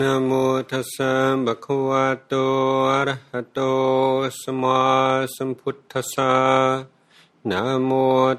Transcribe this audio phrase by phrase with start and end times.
[0.00, 0.30] นะโม
[0.70, 1.12] ตัสสะ
[1.46, 2.34] ภะคะวะโต
[2.90, 3.60] อะระหะโต
[4.40, 4.82] สัมมา
[5.34, 6.34] สัมพุทธัสสะ
[7.50, 7.90] นะโม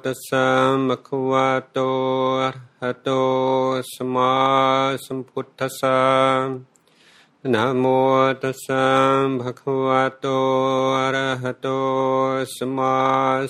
[0.03, 0.47] ตัสสะ
[0.87, 1.79] ภะคะวะโต
[2.41, 3.09] อะระหะโต
[3.93, 4.33] สัมมา
[5.05, 5.99] สัมพุทธัสสะ
[7.53, 7.85] นะโม
[8.41, 8.85] ตัสสะ
[9.41, 10.27] ภะคะวะโต
[10.97, 11.67] อะระหะโต
[12.55, 12.95] สัมมา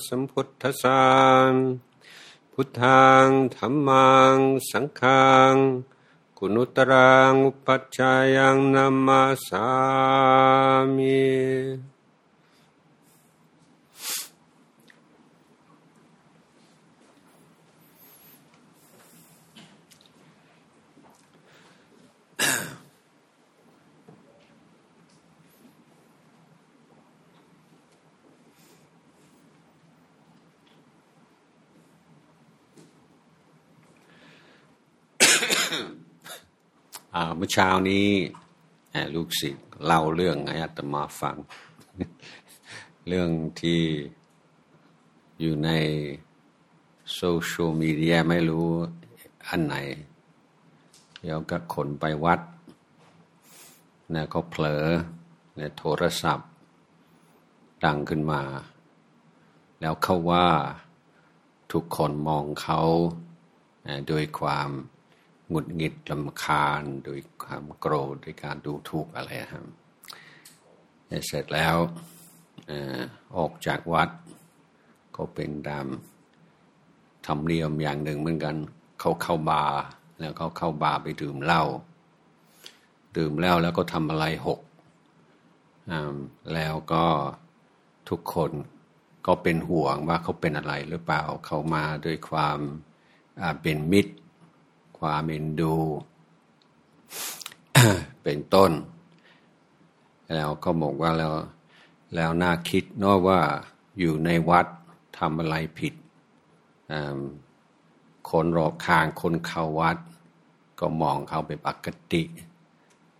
[0.07, 1.01] สัมพุทธัสสะ
[2.53, 4.37] พุทธังธัมมัง
[4.69, 5.55] สังฆัง
[6.37, 9.67] กุณุตรังอุปัชฌายังนัมมาสา
[10.95, 11.25] มิ
[37.35, 38.07] เมื่อเช้านี้
[39.15, 41.37] ลูกศิษย์เล่าเรื่องให้อาตมาฟัง
[43.07, 43.29] เรื่อง
[43.61, 43.81] ที่
[45.39, 45.69] อยู่ใน
[47.15, 48.69] โซเชียลมีเดียไม่รู้
[49.47, 49.75] อันไหน
[51.21, 52.39] เดี๋ยวก็ขนไปวัด
[54.13, 54.85] นะเขาเผลอ
[55.57, 56.49] ในโทรศัพท์
[57.83, 58.41] ดังขึ้นมา
[59.79, 60.47] แล้วเขาว่า
[61.71, 62.81] ทุกคนมองเขา
[64.07, 64.69] โดยความ
[65.49, 69.65] หงุดหงิดลำคาญโดยความโกรธโดยการดูถูกอะไรครับ
[71.27, 71.75] เสร็จแล้ว
[73.37, 74.09] ออกจากวัด
[75.15, 75.87] ก็เป็นตาม
[77.27, 78.55] ทำเนียมอย่างหนึ่งเหมือนกัน
[78.99, 79.79] เขาเข้าบาร์
[80.19, 81.63] แล้วเขาเข้าบาร์ไปดื่มเหล้า
[83.17, 84.59] ดื่มแล้วแล้วก็ทำอะไรหก
[86.53, 87.05] แล้วก็
[88.09, 88.51] ทุกคน
[89.27, 92.59] ก็เป็นห่วงว่าเขาเป็นอะไรหรือเปล่าเขามาด้วยความ
[93.61, 94.13] เป็นมิตร
[95.05, 95.75] ความเอ็นดู
[98.23, 98.71] เป็นต้น
[100.33, 101.33] แล้วก็บอกว่าแล้ว
[102.15, 103.41] แล้วน่าคิดเนาะว่า
[103.99, 104.65] อยู่ในวัด
[105.17, 105.93] ทำอะไรผิด
[108.29, 109.97] คนรอบข้างคนเข้าวัด
[110.79, 112.23] ก็มองเขาเป็นปกติ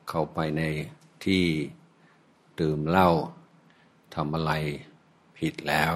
[0.09, 0.61] เข้าไปใน
[1.23, 1.43] ที่
[2.59, 3.09] ดื่มเหล้า
[4.15, 4.51] ทำอะไร
[5.37, 5.93] ผิดแล้ว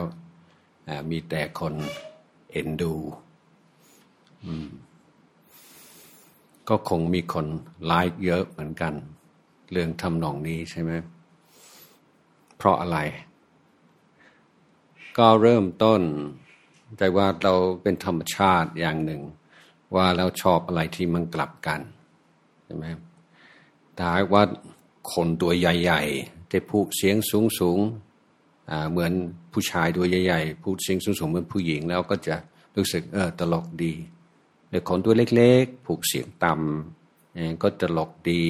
[1.09, 1.73] มีแต่คน
[2.51, 2.93] เอ็นดู
[4.45, 4.69] อืม
[6.69, 7.45] ก็คงมีคน
[7.85, 8.93] ไลค์เยอะเหมือนกัน
[9.71, 10.91] เรื่องทำนองนี้ใช่ไหม
[12.57, 12.97] เพราะอะไร
[15.17, 16.01] ก็เริ่มต้น
[16.97, 17.53] แต่ว่าเรา
[17.83, 19.21] เป็นธรรมชาติอย่างหนึ่ง
[19.95, 21.79] ว่าเราชอบอะไรที่มันกลับกัน
[22.65, 22.85] ใช่ไหม
[23.97, 24.43] ถ้าว่า
[25.13, 27.79] คนตัวใหญ่ๆแต่พูดเสียงสูงสูง
[28.91, 29.11] เหมือน
[29.53, 32.35] ผู้ชายตัวใหญ่ๆพูดเสียงสูงสูงเหมือนผู้หญิงแล้วก็จะ
[32.75, 33.93] รู้สึกเออตลกดี
[34.69, 38.43] หรือคนตัวเล็กๆ ผูกเสียงต่ำก็ตลกดี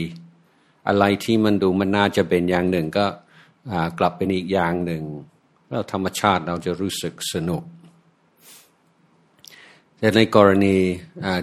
[0.88, 3.06] อะไรที่มันดูมันน่าจะเป็นอย่างหนึ่งก็
[4.00, 5.04] กลับเป็นอีกอย่างหนึ่ง
[5.68, 7.64] แล้วธรรมชาติเราจะรู้สึกสนุก
[9.98, 10.78] แต่ในกรณี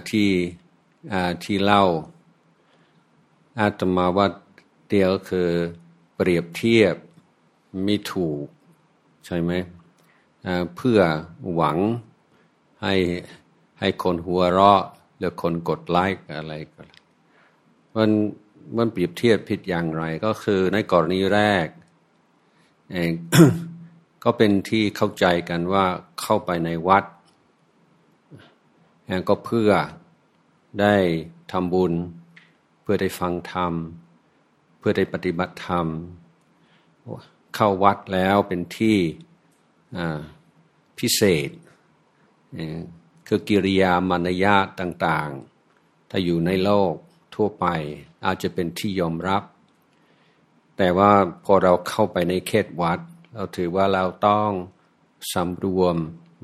[0.09, 0.29] ที่
[1.43, 1.83] ที่เล่า
[3.59, 4.27] อาตมาว่า
[4.89, 5.49] เดียวคือ
[6.15, 6.95] เปรียบเทียบ
[7.83, 8.45] ไม่ถูก
[9.25, 9.51] ใช่ไหม
[10.75, 10.99] เพื่อ
[11.53, 11.77] หวัง
[12.83, 12.95] ให้
[13.79, 14.81] ให้คนหัวเราะ
[15.17, 16.81] หรือคนกดไลค์อะไรก็
[17.95, 18.09] มัน
[18.77, 21.67] มันเปรียบเทียบผิดอย่างไร ก็คือในกรณีแรก
[22.91, 23.11] เอง
[24.23, 25.85] ก็เป็นที่เข้าใจกันว่า
[26.21, 27.03] เข้าไปในวัด
[29.29, 29.71] ก็เพื่อ
[30.81, 30.95] ได้
[31.51, 31.93] ทำบุญ
[32.81, 33.73] เพื่อได้ฟังธรรม
[34.79, 35.87] เพื่อได้ปฏิบัติธรรม
[37.55, 38.97] เข้าวัดแล้วเป็นที่
[40.99, 41.49] พิเศษ
[43.27, 46.93] คือกิริยามารยาทต่างๆ ถ้าอยู่ในโลก
[47.35, 47.65] ทั่วไป
[48.25, 49.43] อาจจะเป็นที่ยอมรับ
[50.77, 51.11] แต่ว่า
[51.45, 52.99] พอเราเข้าไปในเขตวัด
[53.33, 54.49] เราถือว่าเราต้อง
[55.33, 55.95] สำรวม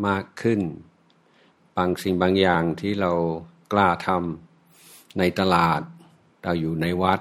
[0.08, 0.62] มากขึ้น
[1.78, 3.12] บางสิ่งบางอย่างที่เรา
[3.72, 5.82] กล้าทำในตลาด
[6.44, 7.20] เราอยู่ในวัด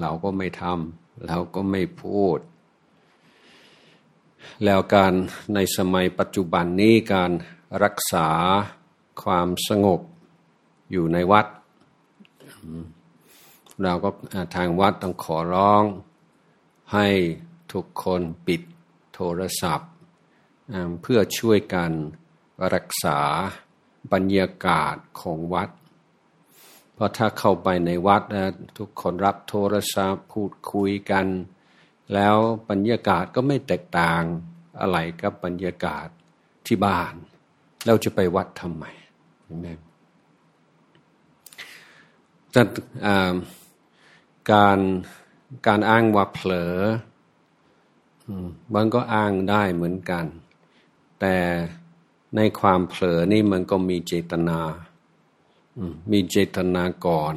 [0.00, 2.38] เราก็ไม่ทำเราก็ไม่พูด
[4.64, 5.12] แล้วการ
[5.54, 7.30] ในสมัยปัจจุบันนี้การ
[7.82, 8.28] รักษา
[9.22, 10.00] ความสงบ
[10.90, 11.46] อยู่ในวัด
[13.82, 14.10] เราก็
[14.56, 15.84] ทางวัดต้องขอร้อง
[16.94, 17.08] ให้
[17.72, 18.62] ทุกคนปิด
[19.14, 19.90] โทรศัพท์
[21.02, 21.92] เพื่อช่วยกัน
[22.74, 23.18] รักษา
[24.12, 25.70] บรรยากาศของวัด
[26.94, 31.26] เพราะถ้าเข้าไปในวัดนะทุกคนรับโทรศัพท์พูดคุยกัน
[32.14, 32.36] แล้ว
[32.70, 34.22] บรรยากาศก็ไม่แตกต่าง
[34.80, 36.06] อะไรกับบรรยากาศ
[36.66, 37.14] ที่บ้าน
[37.86, 38.84] เราจะไปวัดทำไม
[42.52, 42.62] แต่
[44.52, 44.78] การ
[45.66, 46.74] การอ้างว่าเผลอ
[48.74, 50.24] มันก็อ้างได้เหมือนกัน
[51.20, 51.36] แต่
[52.36, 54.60] ในความเผลอนี่มันก็มีเจตนา
[56.12, 57.34] มีเจตนาก่อน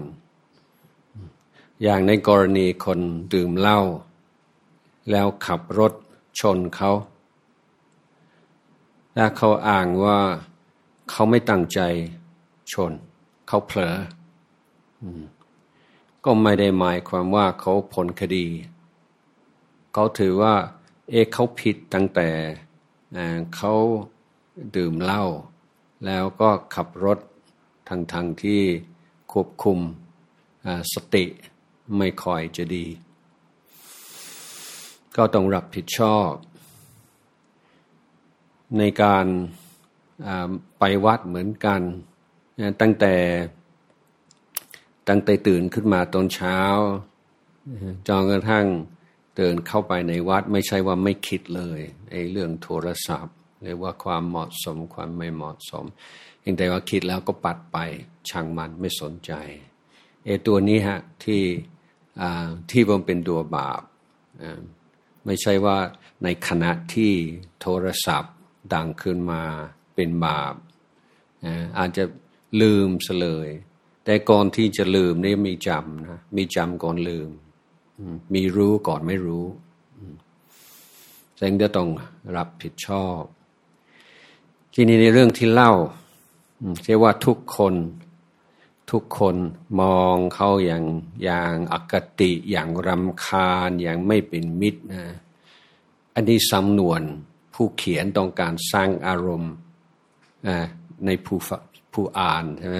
[1.84, 3.00] อย่างในกรณีคน
[3.34, 3.82] ดื่มเหล้า
[5.12, 5.94] แล้วขับรถ
[6.40, 6.92] ชนเขา
[9.16, 10.20] ถ้าเขาอ้างว่า
[11.10, 11.80] เขาไม่ตั้งใจ
[12.72, 12.92] ชน
[13.48, 13.96] เขาเผลอ
[16.26, 18.48] ก็ไม่ได้หมายความว่าเขาผลคดี
[19.94, 20.56] เขาถือว่า
[21.10, 22.30] เอเขาผิดตั้งแต่
[23.56, 23.74] เขา
[24.76, 25.26] ดื่มเหล้า
[26.06, 27.20] แล้วก็ขับรถ
[27.88, 28.62] ทางทางที่
[29.32, 29.80] ควบคุม
[30.94, 31.26] สติ
[31.98, 32.86] ไม่ค่อยจะดี
[35.16, 36.30] ก็ต้องรับผิดชอบ
[38.78, 39.26] ในการ
[40.80, 41.82] ไปวัดเหมือนกัน
[42.82, 43.16] ตั้งแต่
[45.10, 46.60] ตั้งแต่ตื่นขึ้นมาตอนเช้า
[48.08, 48.66] จองกระทั่ง
[49.38, 51.80] เดินเข้าไปในวัดไม่ใช่ว่าไม่คิดเลย
[52.12, 55.86] ไอ้เรื่องโทรศัพท์หรือว่าความเหมาะสมความไม่เหมาะสม
[56.40, 57.78] เพียงแต่ว่าคิดแล้วก็ปัดไป
[58.30, 59.32] ช่างมันไม่สนใจ
[60.26, 61.44] ไอ้ตัวนี้ฮะที่
[62.72, 63.82] ที่มันเป็นตัวบาป
[65.26, 65.78] ไม่ใช่ว่า
[66.24, 67.14] ในขณะที่
[67.62, 68.34] โทรศัพท์
[68.74, 69.44] ดังขึ้นมา
[70.00, 70.56] เป็นบาป
[71.78, 72.04] อาจจะ
[72.62, 73.50] ลืมเสลย
[74.06, 77.30] แต่ก่อนที่จะลืมนี่มีจำนะมีจำก่อนลืม
[78.34, 79.46] มีรู้ก่อนไม่รู้
[81.36, 81.90] แสดงจะต้อง
[82.36, 83.22] รับผิดชอบ
[84.74, 85.74] ทีนี้ในเรื่องที่เล่า
[86.84, 87.76] เรียกว่าทุกคน
[88.92, 89.36] ทุกคน
[89.82, 90.84] มองเขาอย่าง
[91.24, 95.04] อย่างอกติอย่างรำคาญอย่างไม่เป็นมิตรนะ
[96.16, 97.02] อันนี้สำนวน
[97.54, 99.54] ผู้เขียนต้องการสร้างอารมณ์
[101.06, 101.38] ในผู้
[101.94, 102.80] ผู้อ่านใช่ไหม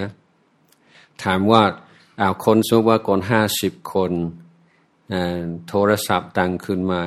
[1.22, 1.62] ถามว่า
[2.18, 4.12] เอาคนสมมติว่าคนห้าสิบคน
[5.68, 7.04] โทรศัพท์ดังขึ้นมา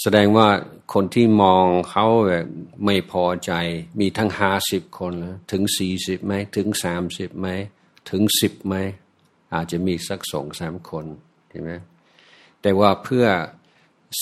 [0.00, 0.48] แสดงว่า
[0.94, 2.46] คนที่มองเขาแบบ
[2.84, 3.52] ไม่พอใจ
[4.00, 5.12] มีทั้งห้าสิบคน
[5.52, 7.48] ถึงสี่สิบไหมถึงสามสิบไหม
[8.10, 8.74] ถึงสิบไหม
[9.54, 11.06] อาจจะมีสักสองสามคน
[11.50, 11.72] เห็นไหม
[12.62, 13.26] แต่ว่าเพื่อ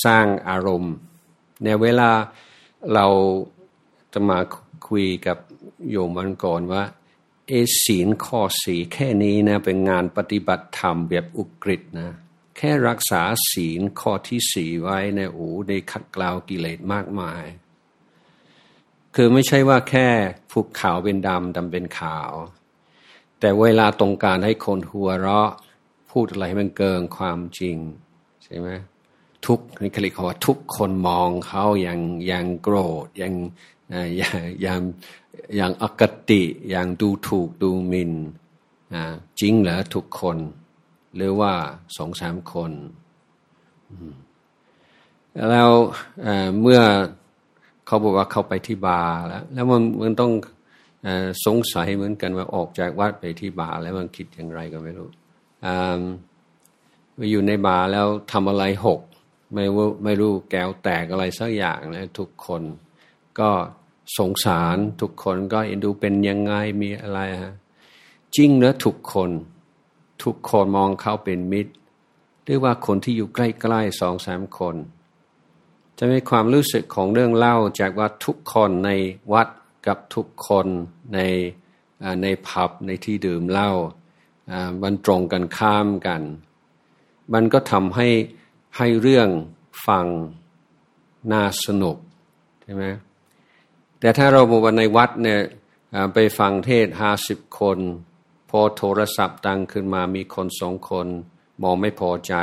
[0.05, 0.95] สร้างอารมณ์
[1.65, 2.11] ในเวลา
[2.95, 3.07] เรา
[4.13, 4.39] จะมา
[4.93, 5.39] คุยกับ
[5.91, 6.83] โยมวันก่อนว่า
[7.49, 7.53] เอ
[7.85, 12.11] ศีลข้อสีแค่นี้นะเป็นงานปฏิบัติธรรมแบบอุกฤษนะ
[12.57, 17.45] แค่รักษาศีลข้อที่สีไว้ในโอ้ได้ขัดกลาวกิเลสมากมาย
[19.15, 20.09] คือไม่ใช่ว่าแค่
[20.51, 22.33] ผูกขาวเป็นดำดำเป็นขาว
[23.41, 25.51] แต่เวลาตรงการให้คนหัวเราะ
[26.11, 27.77] พูดอะไรให้มันเกินความจริง
[28.45, 28.69] ใช่ไหม
[29.47, 33.35] ทุกนี่คลิกว่าทุกคนมองเขาอย่างอย่างโกรธอย่าง
[34.17, 34.81] อย่างอย่าง
[35.57, 38.13] อย่างอกติอย่างดูถูกดูหมิน
[39.41, 40.39] จริงเหรอทุกคน
[41.17, 41.53] หรือว่า
[41.97, 42.73] สองสามคน
[45.51, 45.71] แล้ว
[46.61, 46.81] เมื่อ
[47.87, 50.33] เขาบอกว่าเขาไปที่บาร์แล้ว แล้วมันมันต้อง
[51.47, 55.09] สงสัยเหมือนกันว่าออกจากวัดไปที่บาร์แล้วมันคิดอย่างไรก็ไม่รู้
[57.17, 59.01] ไปอยู่ในบาร์แล้วทำอะไรหก
[59.55, 62.63] ไม่รู้ไม่รู้แก้วแตกอะไรสักอย่างนะทุกคน
[63.41, 63.51] ก็
[64.19, 66.53] สงสารทุกคนก็เอ็นดูเป็นยังไง
[66.83, 67.55] มีอะไรฮะ
[68.37, 69.31] จริงนะทุกคน
[70.23, 71.73] ทุกคนมองเขาเป็นมิตร
[72.45, 73.39] หรือว่าคนที่อยู่ใก
[73.73, 74.77] ล้ๆสองสามคน
[75.99, 78.91] จะมีความรู้สึกของเรื่องเล่าจากว่าทุกคนใน
[79.33, 79.49] วัด
[79.87, 80.67] กับทุกคน
[81.15, 81.21] ใน
[82.23, 83.71] ในผับในที่ดื่มเหล้า
[84.83, 86.23] มันตรงกันข้ามกัน
[87.33, 88.09] มันก็ทำให้
[88.77, 89.29] ให้เรื่อง
[89.87, 90.07] ฟัง
[91.33, 91.97] น่าสนุก
[92.63, 92.85] ใช่ไหม
[94.01, 95.41] แต่ถ้าเราบอกว่าในวัดเนี่ย
[96.15, 97.79] ไปฟังเทศห้าสิบคน
[98.51, 101.07] พอโทรศัพท์ดังขึ้นมามีคนสองคน
[101.63, 102.35] มองไม่พอใจ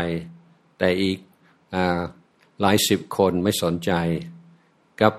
[0.78, 1.18] แต่อีก
[1.74, 1.78] อ
[2.62, 3.92] หลายสิบคนไม่สนใจ
[5.02, 5.14] กับ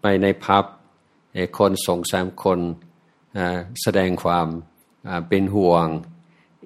[0.00, 0.64] ไปในพับ
[1.58, 2.60] คนสองสามคน
[3.82, 4.46] แสดงความ
[5.28, 5.86] เป็นห่วง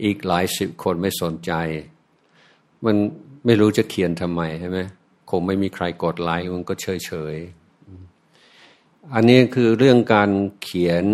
[0.05, 1.53] อีกหลายสิบคนไม่สนใจ
[2.85, 2.97] มัน
[3.45, 4.79] ไม่รู้จะเขียนทำไมใช่ไหม
[5.31, 7.37] คงไม่มีใครกดไลค์มันก็เฉยเฉย
[9.15, 10.31] อันนี้คือเรื่องการ
[10.63, 11.05] เขียน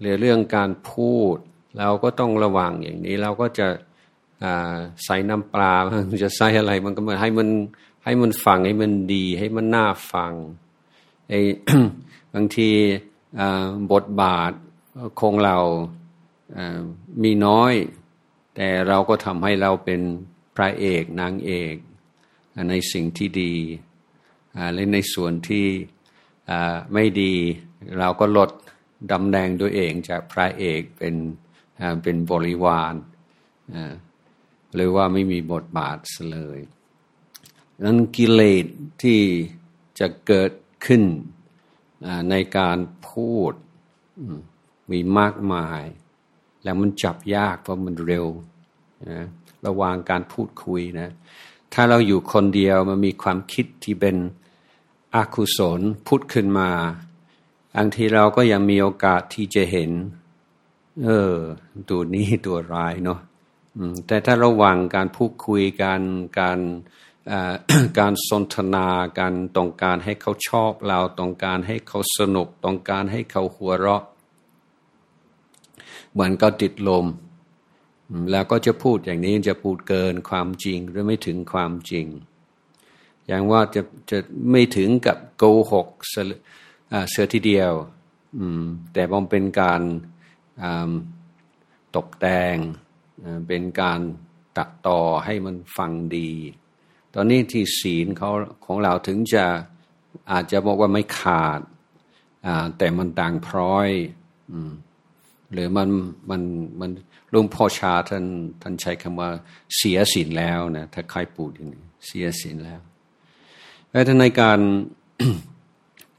[0.00, 1.36] หรือเรื่องการพูด
[1.78, 3.68] เราก็ต้องระวังอย่างนี้ เราก็จะ
[5.04, 5.74] ใส่น้ำปลา
[6.24, 7.48] จะใส่อะไรมันก็มาให้มัน
[8.04, 10.32] ให้มันฟังให้มันดี ให้มันน่าฟัง
[11.28, 11.40] ไอ้
[12.34, 12.70] บางที
[13.92, 14.52] บทบาท
[15.20, 15.58] คงเรา
[17.22, 17.74] มีน้อย
[18.54, 20.00] แต่เราก็ทำให้เราเป็น
[20.60, 21.76] ระเอกนางเอก
[22.70, 23.54] ในสิ่งที่ดี
[24.74, 25.66] และในส่วนที่
[26.92, 27.34] ไม่ดี
[27.98, 28.50] เราก็ลด
[29.10, 31.14] ดำแดงตัวเองจากพระเอกเป็น
[32.02, 32.94] เป็นบริวาร
[34.74, 35.98] หรือว่าไม่มีบทบาท
[36.32, 36.58] เลย
[37.84, 38.66] นั้นกิเลส
[39.02, 39.20] ที่
[39.98, 40.52] จะเกิด
[40.86, 41.02] ขึ้น
[42.30, 43.52] ในการพูด
[44.90, 45.82] มีมากมาย
[46.62, 48.26] แล้วมันจับยากเพราะมันเร็ว
[49.10, 49.26] นะ
[49.66, 51.10] ระวางการพูดคุยนะ
[51.72, 54.16] ถ้าเราอยู่คนเดียวมันมีความคิดที่เป็น
[55.14, 56.70] อกุศลพุทขึ้นมา
[57.76, 59.90] บางทีเราก็ยังมีโอกาสที่จะเห็น
[61.04, 61.34] เออ
[61.90, 63.20] ตัวนี้ตัวร้ายเนาะ
[64.06, 66.02] แต่ถ้าระวังการพูดคุยการ
[66.38, 66.60] การ
[67.98, 68.88] การสนทนา
[69.18, 74.02] การต้องการให้เขาชอบเราต้องการให้เขาสนุกต้องการให้เขาหัวเราะ
[76.12, 77.06] เหมือนก็ติดลม
[78.30, 82.06] แล้วก็จะพูดอย่างนี้จะพูดเกินความจริงหรือไม่ถึงความจริง
[83.26, 84.18] อย่างว่าจะจะ
[84.50, 87.72] ไม่ถึงกับโกหกเสือทีเดียว
[88.92, 89.82] แต่มันเป็นการ
[91.96, 92.56] ตกแต่ง
[93.48, 94.00] เป็นการ
[94.58, 96.30] ตัดต่อให้มันฟังดี
[97.14, 98.30] ตอนนี้ที่ศีลเขา
[98.64, 99.44] ของเราถึงจะ
[100.32, 101.60] อาจจะบอกว่าไม่ขาด
[102.78, 103.88] แต่มันต่างพร้อย
[105.52, 105.88] หรือมัน
[106.30, 106.42] มัน
[106.80, 106.90] มัน
[107.30, 108.24] หลุงพ่อชาท่าน
[108.62, 109.30] ท่านใช้คำว่า
[109.76, 112.80] เสียศีลแล้วนะถ้าใครปูดอย่างนี้เสียศีลแล้ว
[113.90, 114.58] แต่ถ้าในการ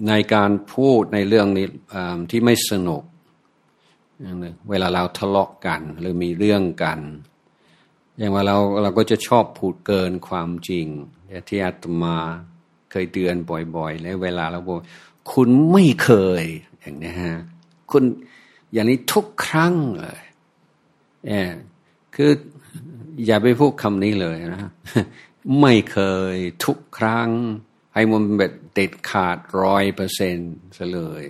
[0.07, 1.67] ในการพูดในเรื่องนี้
[2.31, 3.03] ที่ไม่สนุก
[4.69, 6.99] เวลาเราทะเลาะกัน หรือมีเรื่องกัน
[8.17, 10.87] อย่างว่าเราเราก็จะชอบพูดเกินความจริง
[11.47, 12.17] ที่อาตมา
[12.91, 13.35] เคยเตือน
[13.77, 14.77] บ่อยๆ แล้วเวลาเราบอก
[15.31, 16.09] คุณไม่เค
[16.41, 16.43] ย
[16.79, 17.35] อย่างนี้ฮะ
[17.91, 18.03] คุณ
[18.73, 20.21] อย่างนี้ทุกครั้งเลย
[21.25, 21.49] เนี่ย
[22.15, 22.31] คือ
[23.25, 24.71] อย่าไปพูดคำนี้เลยนะ
[25.61, 25.99] ไม่เค
[26.33, 26.35] ย
[26.65, 27.29] ทุกครั้ง
[27.93, 30.53] ให้มันแบบเด็ดขาดร้อยเปอร์เซ็นต์
[30.93, 31.23] เลย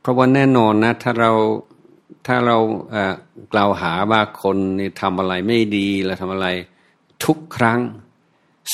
[0.00, 1.32] เพราะว่าแน่นอนนะ ถ้าเรา
[2.26, 2.58] ถ้าเรา
[3.52, 6.48] กล่าวหาว่าคนนี่ทำอะไรไม่ดีแล้วทำอะไร
[7.24, 7.80] ทุกครั้ง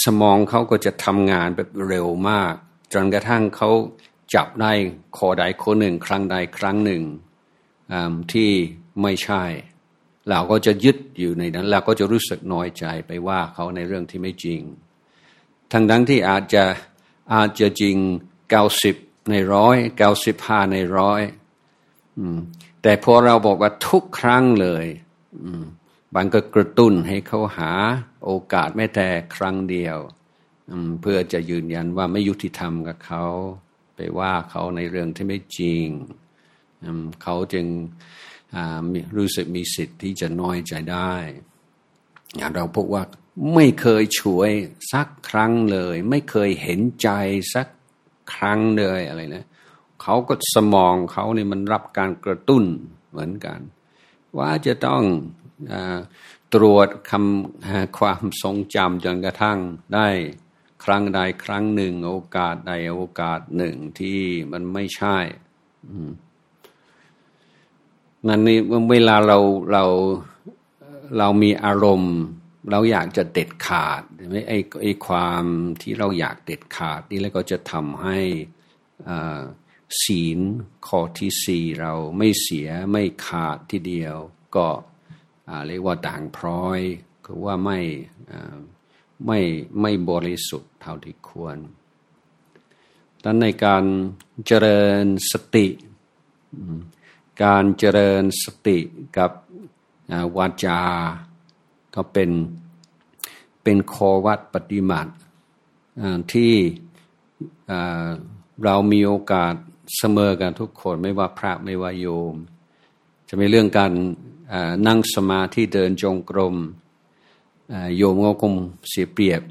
[0.05, 2.55] สมองเขาก็จะทำงานแบบเร็วมาก
[2.93, 3.71] จนกระทั่งเขา
[4.35, 4.73] จับได้
[5.17, 7.03] ขอใดข้อหนึ่ง ครั้งใดครั้งหนึ่ง
[8.33, 8.51] ที่
[9.03, 9.43] ไม่ใช่
[10.31, 14.61] เราก็จะยึดอยู่ในนั้น เราก็จะรู้สึกน้อยใจไปว่าเขาในเรื่องที่ไม่จริง
[15.73, 16.65] ทั้งดังที่อาจจะ
[17.35, 17.97] อาจจะจริง
[18.51, 18.97] เก้าสิบ
[19.31, 21.23] ในร้อยเก้าสิบห้าในร้อย
[22.83, 24.87] แต่พอเราบอกว่าทุกครั้งเลย
[26.15, 27.71] บางก็กระตุ้นให้เขาหา
[28.25, 29.99] โอกาสแม้แต่ครั้งเดียว
[31.01, 33.25] เพื่อจะยืนยันว่าไม่ยุติธรรมกับเขา
[33.97, 35.87] ไปว่าเขาในเรื่องที่ไม่จริง
[37.23, 37.67] เขาจึง
[39.17, 41.15] รู้สึกมีสิทธิ์ที่จะน้อยใจได้
[42.55, 43.03] เราพบว่า
[43.55, 44.51] ไม่เคยช่วย
[44.93, 47.11] สักครั้งเลย ไม่เคยเห็นใจ
[47.55, 47.67] สัก
[48.35, 49.47] ครั้งเลยอะไรนะ
[50.03, 52.65] เขาก็สมองเขาเนี่มันรับการกระตุ้น
[53.11, 53.61] เหมือนกัน
[54.39, 55.03] ว่าจะต้อง
[55.73, 55.75] อ
[56.55, 59.59] ตรวจคำความทรงจำจนกระทั่ง
[59.95, 60.09] ได้
[60.85, 64.21] ครั้งใดครั้งหนึ่ง โอกาสใดโอกาสหนึ่งที่
[64.53, 65.19] มันไม่ใช่
[68.27, 68.59] นั่นนี่
[68.91, 69.39] เวลาเรา
[69.73, 69.85] เรา
[71.19, 72.17] เรามีอารมณ์
[72.71, 75.45] เราอยากจะเด็ดขาดใช่ไหมไอ้ไอ้ความ
[75.83, 78.19] ที่เราอยากเด็ดขาดนี่แล้วก็จะทำให้
[80.03, 80.39] ศีล
[80.87, 84.17] ข้อที่สี่เราไม่เสียไม่ขาดทีเดียว
[84.57, 84.67] ก็
[85.67, 86.81] เรียกว่าด่างพร้อย
[87.25, 87.81] คือว่าไม่
[89.27, 89.41] ไม่
[89.81, 91.59] ไม่บริสุทธิ์เท่าที่ควร
[93.25, 93.85] ดังในการ
[94.47, 95.67] เจริญสติ
[97.43, 98.79] การเจริญสติ
[99.19, 99.31] กับ
[100.37, 100.81] วาจา
[101.95, 102.31] ก็เป็น
[103.63, 103.95] เป็นโค
[104.25, 105.13] วัดปฏิบัติ
[106.33, 106.53] ที่
[108.65, 109.55] เรามีโอกาส
[109.97, 112.35] เสมอกันทุกคนไม่ว่าพระไม่ว่าโยม
[113.29, 113.93] จะมีเรื่องการ
[114.87, 116.57] นั่งสมาธิเดินจงกรม
[117.97, 118.55] โยมก็คง
[118.89, 119.43] เสียเปรียบ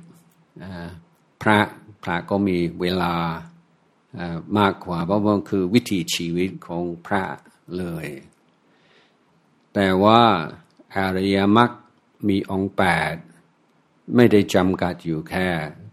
[1.42, 1.60] พระ
[2.04, 3.14] พระก็มีเวลา
[4.60, 7.24] มากกว่าเพราะว่าคือวิถีชีวิตของพระ
[7.78, 8.08] เลย
[9.74, 10.22] แต่ว่า
[10.96, 11.72] อริยมรรค
[12.28, 13.14] มีองค์แปด
[14.16, 15.48] ไม่ได้จำกัดอยู่แค่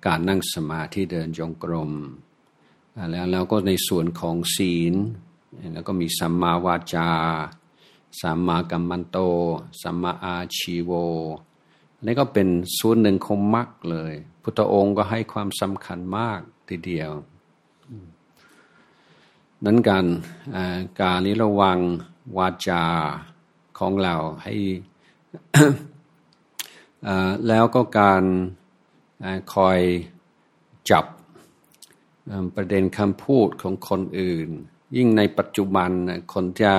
[0.06, 1.92] การนั่งสมาธิเดินจงกรม
[3.12, 4.94] แล้วเราก็ในส่วนของศีล
[5.74, 7.10] แล้วก็มีสัมมาวาจา
[8.20, 9.18] สัมมากัมมันโต
[9.82, 10.92] สัมมาอาชีโว
[12.04, 17.10] นี่ก็เป็นส่วนหนึ่งของมรรคเลย พุทธองค์ก็ให้ความสำคัญมากทีเดียว
[19.64, 20.06] นั้นการ
[21.00, 21.78] การนี้ระวัง
[22.36, 22.84] วาจา
[23.78, 24.54] ของเราให้
[27.48, 28.24] แล้วก็การ
[29.54, 29.80] คอย
[30.90, 31.04] จับ
[32.54, 34.48] ประเด็นคำพูดของคนอื่น
[34.96, 35.90] ยิ่งในปัจจุบัน
[36.32, 36.74] คนจะ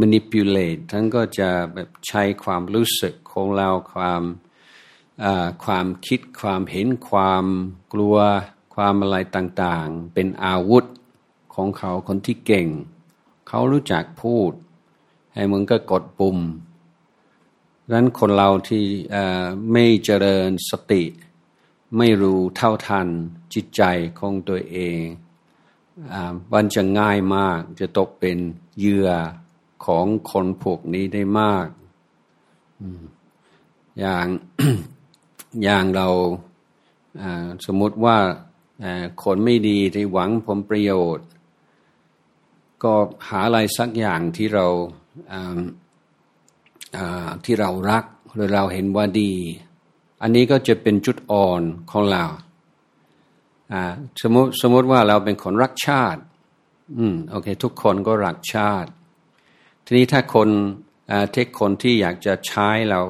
[0.00, 4.22] manipulate ท่านก็จะแบบใช้ความรู้สึกของเราความ
[5.64, 7.44] ความคิดความเห็นความ
[7.92, 8.16] กลัว
[8.74, 10.84] ความอะไรต่างๆ เป็นอาวุธ
[11.60, 12.68] ของเขาคนที่เก่ง
[13.48, 14.52] เขารู้จักพูด
[15.34, 16.38] ให้มึงก็กดปุ่ม
[17.86, 18.84] ดังนั้นคนเราที่
[19.72, 21.04] ไม่เจริญสติ
[21.98, 23.08] ไม่รู้เท่าทัน
[23.54, 23.82] จิตใจ
[24.18, 25.02] ของตัวเอง
[26.52, 28.38] มันจะง่ายมากจะตกเป็น
[28.78, 29.10] เหยื่อ
[29.84, 31.66] ของคนพวกนี้ได้มาก
[34.00, 34.26] อย่าง
[35.64, 36.08] อย่างเรา
[37.66, 38.16] สมมติว่า
[39.22, 41.26] คนไม่ดีที่หวังผลประโยชน์
[42.84, 42.94] ก็
[43.28, 44.66] หาอะไรสักอย่างที่เรา
[47.44, 49.32] ที่เรารักหรือเราเห็นว่าดี
[50.22, 52.24] อันนี้ก็จะเป็นจุดอ่อนของเรา
[54.22, 56.20] สมมติสมมติว่าเราเป็นคนรักชาติ
[56.98, 58.90] อืมโอเค ทุกคนก็รักชาติ
[59.84, 60.48] ทีนี้ถ้าคน
[61.32, 63.00] เทคคนที่อยากจะใช้เรา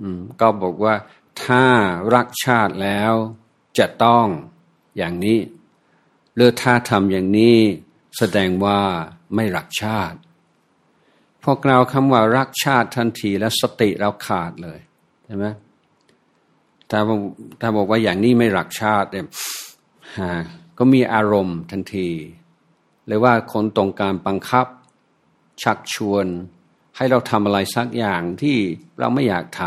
[0.00, 0.94] อืมก็บอกว่า
[1.44, 1.64] ถ้า
[2.14, 3.12] รักชาติแล้ว
[3.78, 4.26] จะต้อง
[4.96, 5.38] อย่างนี้
[6.34, 7.58] หรือถ้าทำอย่างนี้
[8.18, 8.80] แสดงว่า
[9.34, 10.18] ไม่รักชาติ
[11.44, 14.78] พวกเราคำว่ารักชาติทันทีแล้วสติเราขาดเลย
[15.26, 15.46] ใช่ไหม
[16.90, 17.00] ถ้า
[17.60, 19.26] ถ้าบอกว่าอย่างนี้ไม่รักชาติเนี่ย
[20.78, 22.08] ก็มีอารมณ์ทันที
[23.06, 24.66] หรือว่าคนตรงการบังคับ
[25.62, 26.26] ชักชวน
[26.96, 28.56] ให้เราทำอะไรสักอย่างที่
[28.98, 29.62] เราไม่อยากท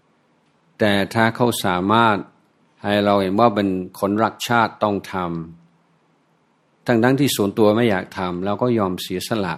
[0.00, 2.16] ำแต่ถ้าเขาสามารถ
[2.84, 3.68] ให้เราเห็นว่าเป็น
[4.00, 5.63] คนรักชาติต้องทำ
[6.86, 9.54] ทั้งทั้งที่ส่วนตัวไม่อยากทำเราก็ยอมเสียสละ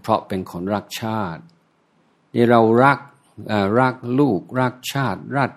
[0.00, 1.42] เพราะเป็นคนรักชาติ
[2.34, 2.98] นี่เรารัก
[3.80, 5.50] รักลูกรักชาติรัก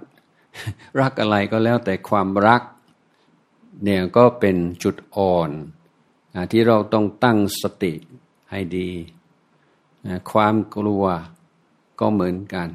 [0.99, 2.61] รักอะไรก็แล้วแต่ความรัก
[3.83, 5.51] เนี่ยก็เป็นจุดอ่อน
[6.51, 7.93] ที่เราต้องตั้งสติ
[8.51, 8.89] ให้ดี
[10.31, 11.05] ความกลัว
[11.99, 12.69] ก็เหมือนกัน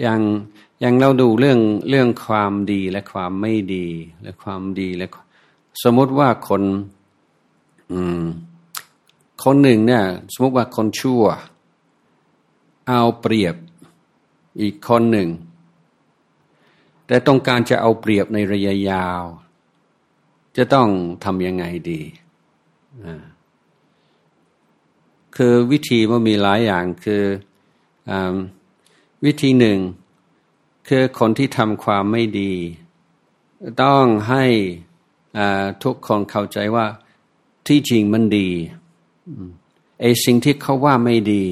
[0.00, 0.20] อย่าง
[0.80, 3.86] อย่างเราดูเรื่องเรื่องความดีและความไม่ดี
[4.22, 5.06] และความดีและ
[5.82, 6.62] สมมติว่าคน
[7.92, 8.24] อืม
[9.44, 11.22] คนหนึ่งเนี่ย สมมติว่าคนชั่ว
[12.88, 13.56] เอาเปรียบ
[14.60, 15.28] อีกคนหนึ่ง
[17.06, 19.22] แต่ต้องการจะเอาเปรียบในระยะยาว
[20.56, 20.88] จะต้อง
[21.24, 22.02] ทำยังไงดี
[25.36, 27.24] คือวิธีมันมีหลายอย่างคือ
[28.10, 28.12] อ
[29.24, 29.78] วิธีหนึ่ง
[30.88, 32.52] คือคนที่ทำความไม่ดี
[33.82, 34.44] ต้องให้
[35.82, 36.86] ทุกคนเข้าใจว่า
[37.66, 38.48] ที่จริงมันดี
[40.00, 41.44] ไอสิ่งที่เขาว่าไม่ดี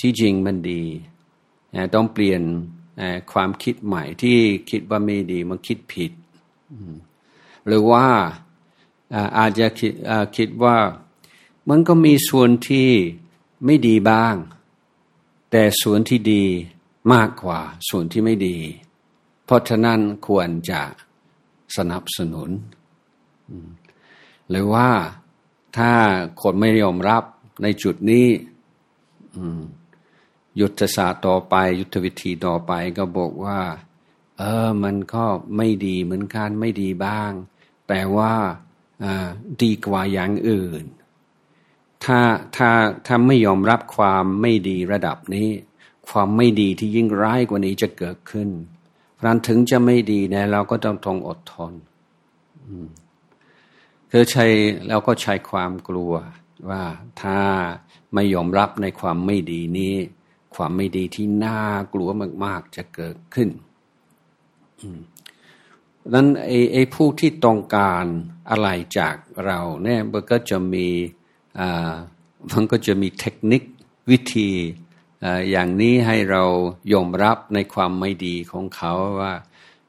[0.00, 0.82] ที่จริงมันดี
[1.94, 2.42] ต้องเปลี่ยน
[3.32, 4.38] ความคิดใหม่ที่
[4.70, 6.12] คิดว่าไม่ดีมันคิดผิด
[7.66, 8.06] หรือว่า
[9.38, 9.92] อาจจะคิด
[10.36, 10.76] คิดว่า
[11.68, 12.88] มันก็มีส่วนที่
[13.64, 14.34] ไม่ดีบ้าง
[15.50, 16.44] แต่ส่วนที่ดี
[17.12, 18.56] มากกว่าส่วนที่ไม่ดี
[19.44, 20.80] เพราะฉะนั้นควรจะ
[21.76, 22.50] สนับสนุน
[24.50, 24.88] หรือว่า
[25.76, 25.92] ถ้า
[26.42, 27.22] คนไม่ยอมรับ
[27.62, 28.26] ในจุดนี้
[30.60, 33.60] ยุทธศาสตร์ต่อไป ยุทธวิธีต่อไปก็บอกว่า
[34.38, 35.24] เออ มันก็
[35.56, 37.32] ไม่ดีเหมือนกันไม่ดีบ้าง
[37.88, 38.32] แต่ว่า
[39.62, 40.84] ดีกว่าอย่างอื่น
[42.04, 42.20] ถ้า
[42.56, 42.70] ถ้า
[43.06, 45.48] ถ้าไม่ยอมรับความไม่ดีระดับนี้
[46.08, 48.48] ความไม่ดีที่ยิ่งร้ายกว่านี้จะเกิดขึ้น
[49.14, 51.72] เพราะนั้นถึงจะไม่ดีนะเราก็ต้องทงอดทน
[52.66, 52.88] อืม
[54.10, 54.46] คือใช้
[54.88, 56.12] แล้วก็ใช้ความกลัว
[56.70, 56.82] ว่า
[57.22, 57.40] ถ้า
[58.14, 59.94] ไม่ยอมรับในความไม่ดีนี้
[60.54, 61.60] ความไม่ดีที่น่า
[61.94, 62.08] กลัว
[62.44, 63.48] มาก ๆ จะเกิดขึ้น
[66.14, 68.04] นั้นไอ้ไอ้ผู้ที่ต้องการ
[68.50, 68.68] อะไร
[68.98, 70.86] จากเราเนี่ยมันก็จะมี
[72.52, 73.62] มันก็จะมีเทคนิค
[74.10, 74.50] วิธี
[75.50, 76.44] อย่างนี้ให้เรา
[76.92, 79.32] ยอมรับในความไม่ดีของเขาว่า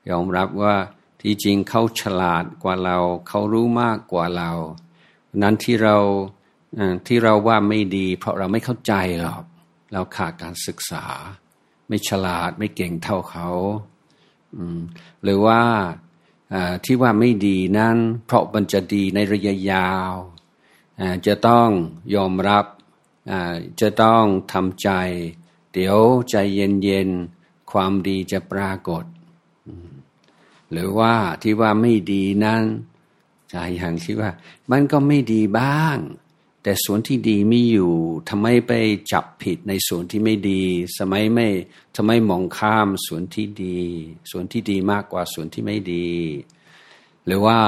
[0.09, 0.75] ยอมรับว่า
[1.21, 4.51] ที่จริงเขาฉลาดกว่าเรา เขารู้มากกว่าเรา
[5.41, 5.97] นั้นที่เรา
[7.07, 9.43] ที่เราว่าไม่ดี เพราะเราไม่เข้าใจหรอก
[9.93, 11.05] เราขาดการศึกษา
[11.87, 13.49] ไม่ฉลาดไม่เก่งเท่าเขา
[15.23, 15.61] หรือว่า
[16.85, 20.13] ที่ว่าไม่ดีนั้น เพราะมันจะดีในระยะยาว
[21.27, 21.69] จะต้อง
[22.15, 22.65] ยอมรับ
[23.81, 24.89] จะต้องทำใจ
[25.73, 25.97] เดี๋ยว
[26.29, 29.03] ใจเย็นๆ ความดีจะปรากฏ
[30.71, 32.63] หรือว่าที่ว่าไม่ดีนั้น
[33.49, 34.31] ใจอย่างที่ว่า
[34.71, 35.97] มันก็ไม่ดีบ้าง
[36.63, 37.93] แต่ส่วนที่ดีมีอยู่
[38.29, 38.71] ทำไมไป
[39.11, 40.63] จับผิดในส่วนที่ไม่ดี
[40.99, 41.47] สมัยไม่
[41.95, 43.79] ทำไมมองข้ามส่วนที่ดี
[44.31, 46.09] ส่วนที่ดีมากกว่าส่วนที่ไม่ดี
[47.25, 47.59] หรือว่า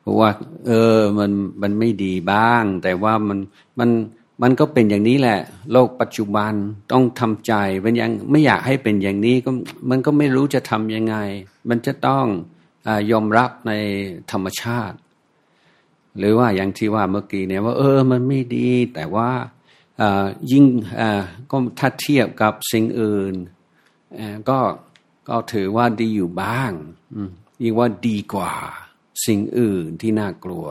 [0.00, 0.30] เพราะว่า
[0.66, 1.30] เออมัน
[1.62, 3.38] มันไม่ดีบ้าง แต่ว่ามัน
[3.78, 3.90] มัน
[4.42, 5.40] มันก็เป็นอย่างนี้แหละ
[5.72, 6.52] โลกปัจจุบัน
[6.92, 7.52] ต้องทำใจ
[7.84, 9.50] มันยังไม่อยากให้เป็นอย่างนี้ก็
[9.90, 11.16] มันก็ไม่รู้จะทำยังไง
[11.68, 12.26] มันจะต้อง
[12.86, 13.72] อยอมรับใน
[14.30, 14.96] ธรรมชาติ
[16.18, 19.30] หรือว่าอย่างที่ว่าเมื่อกี้เนี่ยว่า เออมันไม่ดี แต่ว่า
[20.50, 20.64] ยิ่ง
[21.50, 23.34] ก็ถ้าเทียบกับสิ่งอื่น
[24.48, 24.58] ก็
[25.28, 26.72] ก็ถือว่าดีอยู่บ้าง
[27.62, 28.52] ยิ่งว่าดีกว่า
[29.26, 30.66] สิ่งอื่นที่น่ากลัว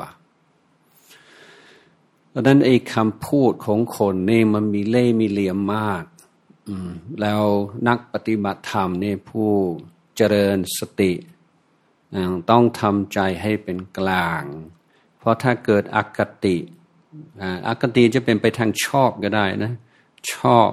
[2.33, 6.03] ดังนั้นไอ้คำพูดของคนนี่มันมีเล่มีเหลี่ยมมาก
[7.21, 7.43] แล้ว
[7.87, 9.49] นักปฏิบัติธรรมนี่ผู้
[10.15, 11.11] เจริญสติ
[12.49, 14.43] ต้องทำใจให้เป็นกลาง
[15.17, 16.57] เพราะถ้าเกิดอคติ
[17.67, 19.73] อคติจะเป็นไปทางชอบก็ได้นะ
[20.33, 20.69] ชอบ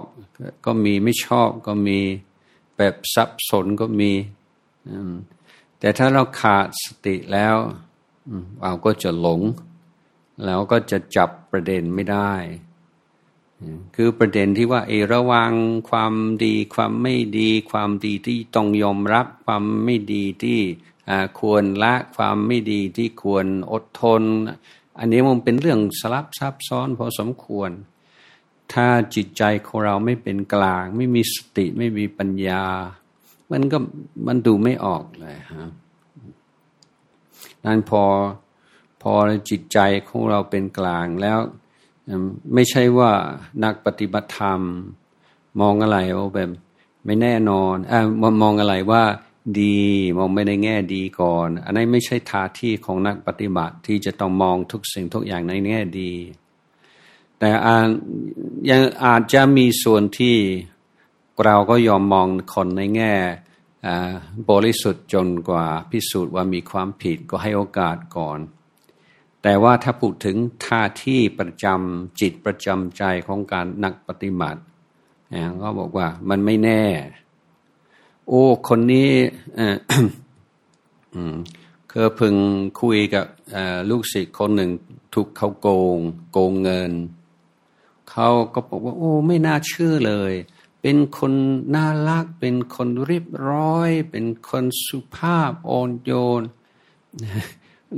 [0.67, 2.01] ก็มีไม่ชอบก็มี
[2.77, 4.13] แบบสับสนก็มี
[5.81, 7.57] แต่ถ้าเราขาดสติแล้ว
[8.63, 9.41] เราก็จะหลง
[10.45, 12.33] แล้วก็จะจับประเด็นไม่ได้
[13.95, 15.53] คือประเด็นที่ว่าเอระวัง
[15.91, 20.61] ความดีความไม่ดี ความดีที่ต้องยอมรับ ความไม่ดีที่
[21.41, 24.23] ควรละความไม่ดีที่ควรอดทน
[24.99, 27.71] อันนี้มันเป็นเรื่องสลับซับซ้อนพอสมควร
[28.73, 32.65] ถ้าจิตใจของเราไม่เป็นกลาง ไม่มีสติไม่มีปัญญา
[33.51, 33.79] มันก็
[34.27, 35.71] มันดูไม่ออกเลยฮะ
[37.65, 38.03] นั้นพอ
[39.13, 39.15] อ
[39.51, 41.39] จิตใจของเราเป็นกลางแล้ว
[42.55, 43.13] ไม่ใช่ว่า
[43.65, 44.61] นักปฏิบัติธรรม
[45.61, 46.51] มองอะไรว่าแบบ
[47.05, 47.95] ไม่แน่นอนอ
[48.43, 49.03] มองอะไรว่า
[49.61, 49.81] ดี
[50.19, 56.13] มองไม่ในแง่ดีก่อน อันนี้ไม่ใช่ท่าที่ของนักปฏิบัติที่จะต้องมองทุกสิ่งทุกอย่างในแง่ดี
[57.39, 57.77] แต่อา
[58.71, 60.37] ยังอาจจะมีส่วนที่
[61.45, 63.15] เราก็ยอมมองคนในแง่
[64.51, 68.39] บริสุทธิ์จนกว่าพิสูจน์ว่ามีความผิดก็ให้โอกาสก่อน
[69.49, 74.61] แต่ว่าถ้าพูดถึงท่าที่ประจำจิตประจำใจของการนักปฏิบัติ
[75.63, 76.85] ก็บอกว่ามันไม่แน่
[78.29, 79.11] โอ้ คนนี้
[81.89, 82.35] เคยพึง
[82.81, 83.27] คุยกับ
[83.91, 84.71] ลูกศิษย์คนหนึ่ง
[85.15, 85.99] ถูกเขาโกง
[86.33, 86.93] โกงเงิน
[88.11, 90.33] เขาก็บอกว่า โอ้ ไม่น่าเชื่อเลย
[90.83, 91.33] เป็นคน
[91.75, 96.43] น่ารัก เป็นคนเรียบร้อย เป็นคนสุภาพอ่อนโยน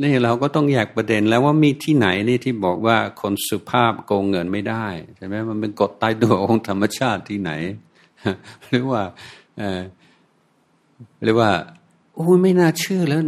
[0.02, 7.52] นี่เราก็ต้องแยกประเด็นแล้วว่ามีที่ไหนนี่ที่บอกว่าคนสุภาพโกงเงินไม่ได้ใช่ไหมมันเป็นกฎตายตัวของธรรมชาติที่ไหน
[8.68, 9.02] หรือว่า
[11.22, 11.50] หรือว่า
[12.14, 13.20] โอ้ไม่น่าเชื่อแล้ว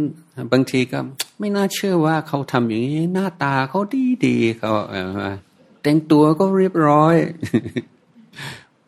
[0.51, 0.99] บางทีก็
[1.39, 4.71] ไม่น่าเชื่อว่าเขาทำอย่างนี้ หน้าตาเขาดีดีเขา
[5.83, 7.15] แต่งตัวก็เรียบร้อย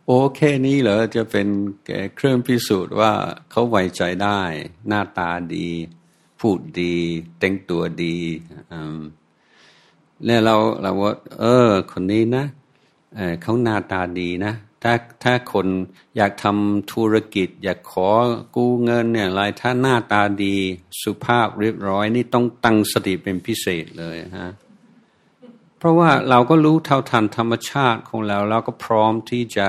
[0.07, 1.47] โอเคนี้เหรอจะเป็น
[2.15, 3.11] เครื่องพิสูจน์ว่า
[3.51, 4.41] เขาไว้ใจได้
[4.87, 5.69] หน้าตาดี
[6.47, 6.97] พูดดี
[7.39, 8.17] แต่งตัวดี
[10.25, 12.45] แล้วเราเราว่า เออ คนนี้นะ
[13.41, 14.53] เขาหน้าตาดีนะ
[14.83, 15.67] ถ้าถ้าคน
[16.17, 18.09] อยากทำธุรกิจ อยากขอ
[18.55, 20.55] กู้เงินเนี่ยอะไรถ้าหน้าตาดี
[21.01, 24.51] สุภาพเรียบร้อย นี่ต้องตั้งสติเป็นพิเศษเลยฮะ
[25.77, 29.67] เพราะว่าเราก็รู้เท่าทันธรรมชาติของเราเราก็พร้อมที่จะ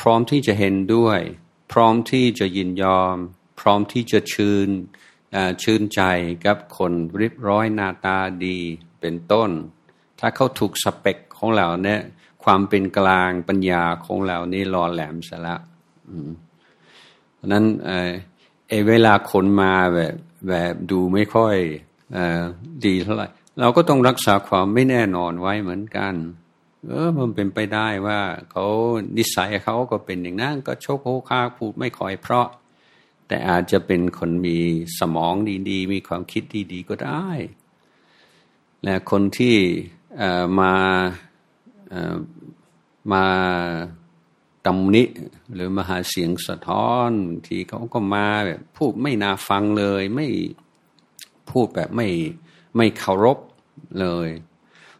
[0.00, 1.20] พร้อมที่จะเห็นด้วย
[1.72, 3.16] พร้อมที่จะยินยอม
[3.60, 4.70] พร้อมที่จะชื่น
[5.62, 6.02] ชื่นใจ
[6.46, 8.58] กับคนรีบร้อยหน้าตาดี
[9.00, 9.50] เป็นต้น
[10.20, 12.00] ถ้าเขาถูกสเปคของเราเนี่ย
[12.44, 15.56] ความเป็นกลางปัญญาของเรานี่รอแหลมซะละ
[17.34, 17.64] เพราะนั้น
[18.68, 20.14] เอเวลาคนมาแบบ
[20.48, 21.56] แบบดูไม่ค่อย
[22.16, 22.18] อ
[22.86, 23.28] ดีเท่าไหร่
[23.60, 26.14] เราก็ต้องรักษาความไม่แน่นอนไว้เหมือนกัน
[26.86, 28.66] เออมันเป็นไปได้ว่าเขา
[29.16, 32.46] นิสัยเขาก็เป็นอย่างนั้นก็โชคโคคาพูดไม่ค่อยเพราะ
[33.28, 34.58] แต่อาจจะเป็นคนมี
[34.98, 35.34] สมอง
[35.70, 37.28] ดีๆ มีความคิดดีๆ ก็ได้
[38.84, 39.56] และคนที่
[40.60, 40.74] มา
[43.12, 43.26] มา
[44.66, 45.04] ตำนิ
[45.54, 47.10] หรือมาหาเสียงสะท้อน
[47.46, 50.28] ที่เขาก็มาแบบพูดไม่น่าฟังเลย ไม่
[51.50, 52.08] พูดแบบไม่
[52.76, 53.38] ไม่เคารพ
[54.00, 54.28] เลย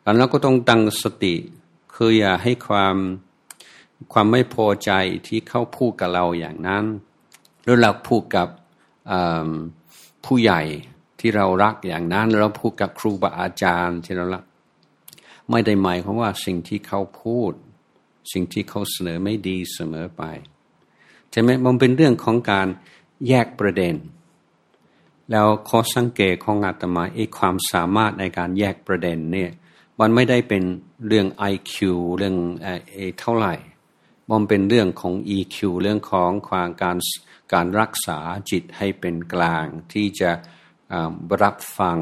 [0.02, 1.34] แล้วเราก็ต้องตั้งสติ
[1.94, 2.96] คืออย่าให้ความ
[4.12, 4.90] ความไม่พอใจ
[5.26, 6.84] ที่เขาพูดกับเราอย่างนั้น
[7.68, 8.48] หรือเราพูดกับ
[10.24, 10.60] ผู้ใหญ่
[11.20, 14.44] ที่เรารักอย่างนั้น เราพูดกับครูบาอาจารย์ที่เรารัก
[15.50, 17.52] ไม่ได้หมายความว่าสิ่งที่เขาพูด
[18.32, 20.22] สิ่งที่เขาเสนอไม่ดีเสมอไป
[21.30, 22.68] ใช่ไหมมันเป็นเรื่องของการ
[23.28, 23.94] แยกประเด็น
[25.30, 29.50] แล้วข้อสังเกตของอาตมาไอ้ความสามารถในการแยกประเด็นเนี่ย
[30.00, 30.62] มันไม่ได้เป็น
[31.06, 31.74] เรื่อง IQ
[32.16, 33.54] เรื่องเอเท่าไหร่
[34.30, 36.96] มันเป็นเรื่องของ EQ เรื่องของความการ
[37.52, 38.18] การรักษา
[38.50, 40.30] จิตให้เป็นกลาง ที่จะ
[41.42, 41.98] รับฟัง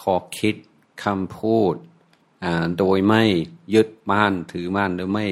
[0.00, 0.56] ข้อคิด
[1.04, 1.74] คำพูด
[2.78, 3.24] โดยไม่
[3.74, 5.26] ยึดมั่นถือมั่นหรือไม่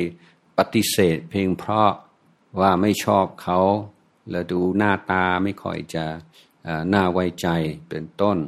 [0.58, 1.90] ปฏิเสธ เพียงเพราะ
[2.60, 3.60] ว่าไม่ชอบเขา
[4.30, 6.04] แล้วดูหน้าตาไม่ค่อยจะ
[6.92, 7.48] น่าไว้ใจ
[7.88, 8.38] เป็นต้น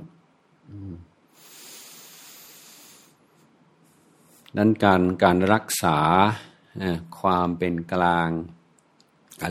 [4.57, 5.99] นั้นการการรักษา
[7.21, 8.31] ความเป็นกลาง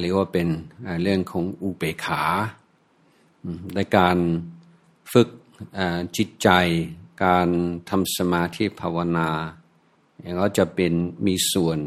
[0.02, 0.48] เรียกว่าเป็น
[1.04, 2.24] เรื่องของอุเบกขา
[3.76, 4.18] ในการ
[5.14, 5.30] ฝึก
[6.18, 6.50] จิตใจ
[7.26, 7.48] การ
[7.90, 9.30] ทำสมาธิภาวนา
[10.42, 10.94] ก็จะเป็น
[11.26, 11.78] มีส่วน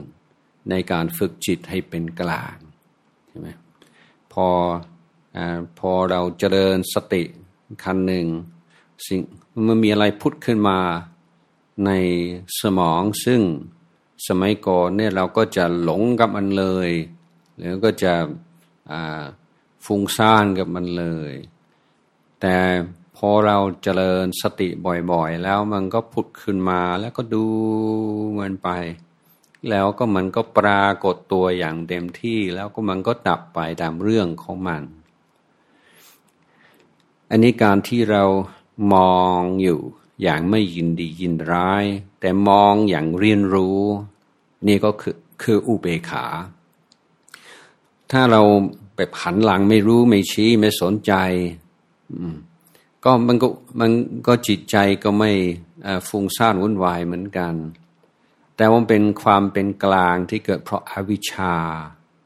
[0.71, 2.57] ในการฝึกจิตให้เป็นกลาง
[3.29, 3.49] ใช่ไหม
[4.33, 4.47] พอ
[5.37, 5.39] อ
[5.79, 7.23] พอเราเจริญสติ
[7.83, 8.27] คันหนึ่ง
[9.07, 9.21] สิ่ง
[9.67, 10.79] มันมีอะไรพุทธขึ้นมา
[11.87, 11.91] ใน
[12.61, 13.41] สมองซึ่ง
[14.29, 16.91] สมัยก่อนเนี่ยเราก็จะหลงกับมันเลย
[17.61, 18.15] แล้วก็จะ
[19.85, 21.33] ฟุ้งซ่านกับมันเลย
[22.41, 22.57] แต่
[23.17, 24.69] พอเราเจริญสติ
[25.13, 27.47] บ่อยๆ แล้วมันก็พุดขึ้นมาแล้วก็ดู
[28.39, 28.69] มันไป
[29.71, 34.83] แล้วก็มันก็ปรากฏตัวอย่างเต็มที่แล้วก็มันก็ดับไปตามเรื่องของมัน
[37.31, 38.25] อันนี้การที่เรา
[38.95, 39.81] มองอยู่
[40.23, 41.85] อย่างไม่ยินดียินร้าย
[42.21, 43.81] แต่มองอย่างเรียนรู้
[44.67, 46.27] นี่ก็คือคืออุเบกขา
[48.13, 48.43] ถ้าเรา
[48.97, 51.13] แบบหันหลังไม่รู้ไม่ชี้ไม่สนใจ
[53.05, 53.49] ก็มันก็
[53.81, 53.91] มัน
[54.27, 55.31] ก็จิตใจก็ไม่
[56.09, 57.55] ฟุ้งซ่านวุ่นวายเหมือนกัน
[58.57, 61.55] แต่ว่าเป็นความเป็นกลางที่เกิดเพราะอาวิชชา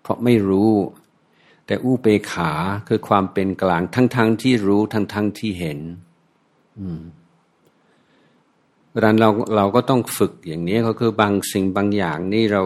[0.02, 0.72] เพราะไม่รู้
[1.66, 2.50] แต่อุเบกขา
[2.88, 5.78] คือความเป็นกลางทั้งๆทที่รู้ทั้งๆทที่เห็น
[8.88, 12.62] เพราะนั้นเราเราก็ต้องฝึกอย่างนี้ก็คือบางสิ่งบางอย่างนี่เรา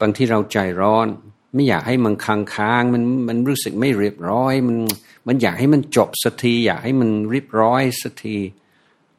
[0.00, 1.08] บางที่เราใจร้อน
[1.54, 4.78] ไม่อยากให้มันค้างค้างมันมันรู้สึกไม่เรียบร้อย มัน
[5.26, 8.36] มันอยากให้มันจบสักที อยากให้มันเรียบร้อยสักที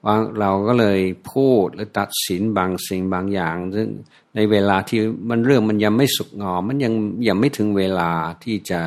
[0.06, 1.00] ว่าเราก็เลย
[1.32, 3.88] พูดหรือตัดสินบางสิ่งบางอย่าง ซึ่ง
[4.36, 6.94] ในเวลาที่มันเรื่องมันยังไม่สุกงอมมันยัง
[7.28, 8.12] ยังไม่ถึงเวลา
[8.44, 8.82] ที่จะ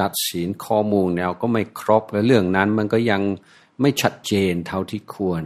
[0.00, 3.22] ตัดสินข้อมูลแล้วก็ไม่ครบและเรื่องนั้นมันก็ยัง
[3.80, 5.44] ไม่ชัดเจนเท่าที่ควร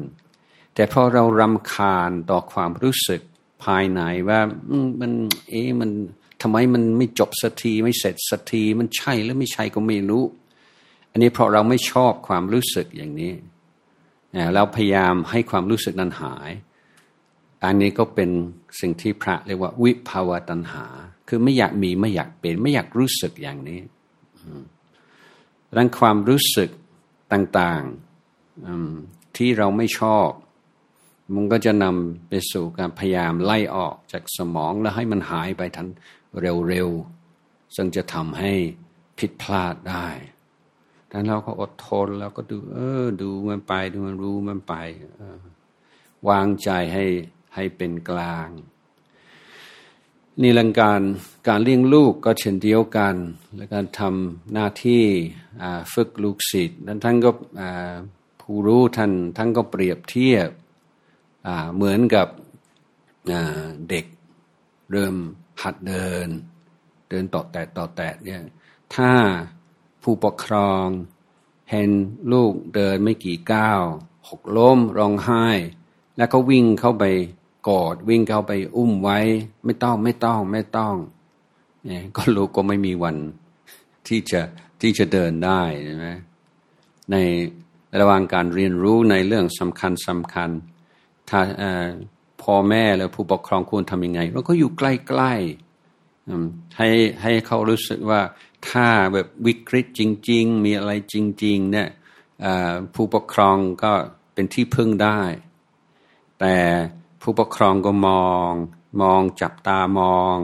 [0.75, 3.21] แต่พอเรารำคาญต่อความรู้สึก
[3.65, 4.41] ภายในว่า
[5.01, 5.13] มัน
[5.49, 5.91] เอ๊มัน
[6.43, 10.25] ทำไมมันไม่จบสักทีไม่เสร็จสักทีมันใช่หรือไม่ใช่ก็ไม่รู้
[11.11, 13.33] อันนี้เพราะเราไม่ชอบความรู้สึกอย่างนี้
[14.55, 16.51] เราพยายามให้ความรู้สึกนั้นหาย
[17.65, 18.31] อันนี้ก็เป็น
[18.81, 20.87] สิ่งที่พระเรียกว่าวิภาวะตัณหา
[21.29, 23.81] คือไม่อยากมีไม่อยากเป็น ไม่อยากรู้สึกอย่างนี้
[25.77, 26.71] ดังความรู้สึก
[27.33, 30.29] ต่างๆที่เราไม่ชอบ
[31.35, 35.89] มันก็จะนำไปสู่การพยายามไล่ออกจากสมองแล้วให้มันหายไปทัน
[36.41, 38.53] เร็วๆ ซึ่งจะทำให้
[39.19, 40.07] ผิดพลาดได้
[41.11, 44.75] ดังนั้นเราก็อดทนแล้วก็ดู เออ ดูมันไปดูมันรู้มันไป
[46.29, 47.05] วางใจให้
[47.55, 48.49] ให้เป็นกลาง
[50.43, 51.01] นี่ลังการ
[51.49, 53.15] การเลี้ยงลูกก็เช่นเดียวกัน
[53.57, 55.05] และการทำหน้าที่
[55.93, 57.31] ฝึกลูกศิษย์นั้นท่านก็
[58.41, 60.49] ผู้รู้ท่านท่านก็เปรียบเทียบ
[61.75, 62.29] เหมือนกับ
[63.91, 64.07] เด็ก
[64.93, 65.17] เริ่ม
[65.63, 66.29] หัดเดิน
[67.09, 68.43] เดินต่อแตะต่อแตะเนี่ย
[68.95, 69.13] ถ้า
[70.03, 70.87] ผู้ปกครอง
[71.71, 71.91] เห็น
[72.33, 73.83] ลูกเดินไม่กี่ก้าว
[74.29, 75.47] หกล้มร้องไห้
[76.17, 77.05] แล้วก็วิ่งเข้าไป
[77.69, 79.19] กอดวิ่งเข้าไปอุ้มไว้
[79.65, 80.95] ไม่ต้องไม่ต้องไม่ต้อง
[81.87, 83.17] เนี่ยก็ลูกก็ไม่มีวัน
[84.09, 84.41] ที่จะ
[84.81, 86.07] ที่จะเดินได้ใช่ไหม
[87.11, 87.17] ใน
[88.01, 90.51] ระหว่างการเรียนรู้ในเรื่องสำคัญสำคัญ
[91.31, 91.41] ถ้า
[92.43, 94.83] พ่อแม่หรือผู้ปกครองควรทำยังไง เราก็อยู่ใก
[95.21, 96.89] ล้ๆให้
[97.23, 98.21] ให้เขารู้สึกว่า
[98.69, 101.89] ถ้าแบบวิกฤตจริง ๆ มีอะไรจริง ๆ เนี่ย
[102.95, 103.93] ผู้ปกครองก็
[104.35, 105.21] เป็นที่พึ่งได้
[106.41, 106.57] แต่
[107.23, 108.51] ผู้ปกครองก็มอง
[109.03, 110.37] มองจับตามอง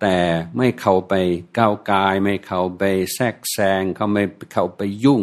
[0.00, 0.18] แต่
[0.56, 1.14] ไม่เข้าไป
[1.58, 2.82] ก้าวกาย ไม่เข้าไป
[3.14, 5.22] แทรกแซงเขาไม่เข้าไปยุ่ง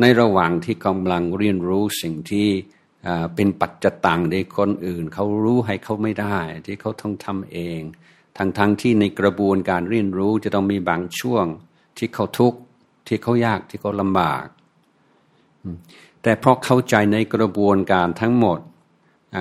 [0.00, 2.48] ในระหว่างที่กำลังเรียนรู้สิ่งที่
[3.34, 7.80] เป็นปัจจตังในคนอื่น เขารู้ให้เขาไม่ได้ ที่เขาต้องทำเอง
[8.36, 11.46] ทั้งทั้งที่ในกระบวนการเรียนรู้จะต้องมีบางช่วง
[11.98, 12.58] ที่เขาทุกข์
[13.06, 14.44] ที่เขายากที่เขาลำบาก
[16.22, 18.60] แต่เพราะเข้าใจในกระบวนการทั้งหมด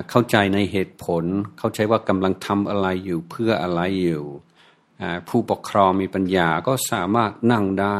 [0.10, 1.24] เข้าใจในเหตุผล
[1.60, 4.26] เข้าใจว่ากำลังทำอะไรอยู่เพื่ออะไรอยู่
[5.28, 7.88] ผู้ปกครองมีปัญญาก็สามารถนั่งได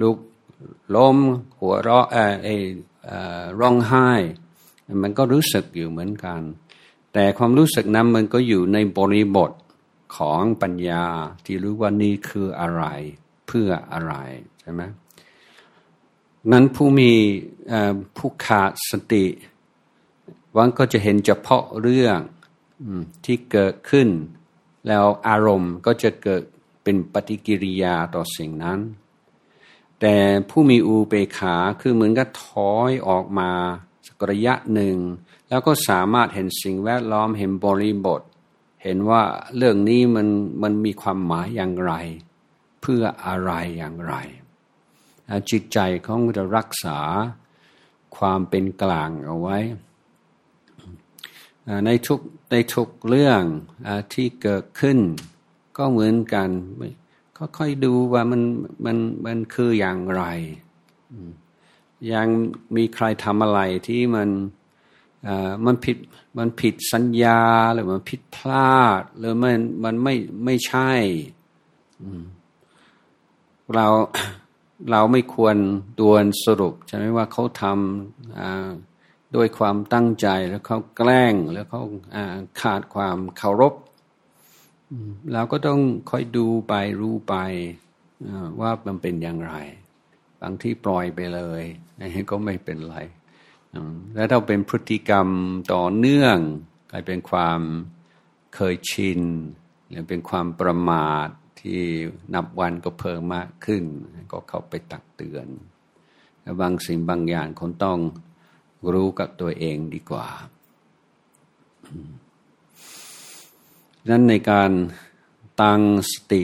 [0.00, 0.18] ลูก
[0.96, 1.18] ล้ม
[1.60, 2.48] หัวเราะเอ
[3.60, 4.10] ร้องไห้
[5.02, 6.40] มันก็รู้สึกอยู่เหมือนกัน
[7.12, 9.50] แต่ความรู้สึกนั้นมันก็อยู่ในบริบท
[10.16, 11.04] ของปัญญา
[11.44, 12.84] ที่รู้ว่านี่คืออะไร
[13.46, 14.14] เพื่ออะไร
[14.60, 14.82] ใช่ไหม
[16.52, 17.12] นั้นผู้มี
[18.16, 19.26] ผู้ขาดสติ
[20.56, 22.18] วันก็จะเห็นเฉพาะเรื่อง
[23.24, 24.08] ที่เกิดขึ้น
[24.88, 26.42] แล้วอารมณ์ก็จะเกิด
[26.82, 28.78] เป็นปฏิกิริยาต่อสิ่งนั้น
[30.00, 30.16] แต่
[30.50, 33.50] ผู้มีอูเบขาคือเหมือนกับถอยออกมา
[34.06, 34.96] สักระยะหนึ่ง
[35.48, 38.22] แล้วก็สามารถเห็นสิ่งแวดล้อมเห็นบริบท
[38.82, 39.22] เห็นว่า
[39.56, 40.28] เรื่องนี้มัน
[40.62, 41.92] มันมีความหมายอย่างไร
[42.80, 44.14] เพื่ออะไรอย่างไร
[45.50, 46.98] จิตใจของจะรักษา
[48.16, 49.58] ความเป็นกลางเอาไว้
[51.86, 53.42] ในทุกในทุกเรื่อง
[54.12, 54.98] ที่เกิดขึ้น
[55.78, 56.48] ก็เหมือนกัน
[57.38, 58.42] ค่อยๆดูว่ามัน
[58.84, 58.96] มัน
[59.26, 60.24] มันคืออย่างไร
[62.12, 62.28] ยัง
[62.76, 64.28] มีใครทำอะไรที่มัน
[65.66, 65.96] มันผิด
[66.38, 70.90] มันผิดสัญญาหรือมันผิดพลาด หรือมันมันไม่ไม่ใช่
[73.74, 73.86] เรา
[74.90, 75.56] เราไม่ควร
[75.98, 81.82] ดวนสรุปใช่ไหมว่าเขาทำด้วยความตั้งใจแล้วเขาแกล้งแล้วเขา
[82.60, 83.74] ขาดความเคารพ
[85.32, 87.34] เราก็ต้องคอยดูไปรู้ไป
[88.60, 89.54] ว่ามันเป็นอย่างไร
[90.40, 91.62] บางที่ปล่อยไปเลย
[92.30, 92.96] ก็ไม่เป็นไร
[94.14, 95.28] แล้วถ้าเป็นพฤติกรรม
[95.72, 96.38] ต่อเนื่อง
[96.90, 97.60] กลายเป็นความ
[98.54, 99.20] เคยชิน
[99.88, 101.28] หรือเป็นความประมาท
[101.60, 101.80] ที่
[102.34, 103.84] นับวันก็เพิ่มมากขึ้น
[104.32, 105.46] ก็เข้าไปตักเตือน
[106.60, 107.98] บางสิ่งบางอย่างคนต้อง
[108.92, 110.28] รู้กับตัวเองดีกว่า
[114.10, 114.72] นั้นในการ
[115.62, 115.80] ตั้ง
[116.12, 116.42] สติ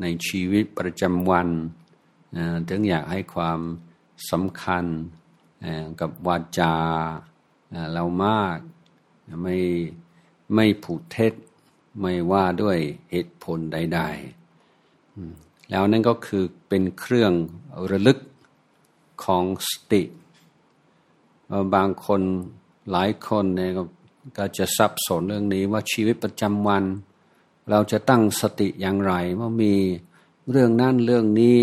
[0.00, 1.48] ในชีวิตประจำวัน
[2.68, 3.60] ถึงอยากให้ความ
[4.30, 4.84] สำคัญ
[6.00, 6.74] กับวาจา
[7.92, 8.58] เรามาก
[9.42, 9.56] ไม่
[10.54, 11.32] ไม่ผูดเท็จ
[12.00, 12.78] ไม่ว่าด้วย
[13.10, 14.00] เหตุผลใด
[14.84, 17.32] ๆ แล้วนั่นก็คือเป็นเครื่อง
[17.90, 18.18] ระลึก
[19.24, 20.02] ของสติ
[21.74, 22.22] บางคน
[22.90, 23.82] หลายคนเนี่ยก็
[24.36, 26.84] ก็จะสับสนเรื่องนี้ว่าชีวิตประจำวัน
[27.70, 29.74] เราจะตั้งสติอย่างไร ว่ามี
[30.50, 31.56] เรื่องนั่นเรื่องนี้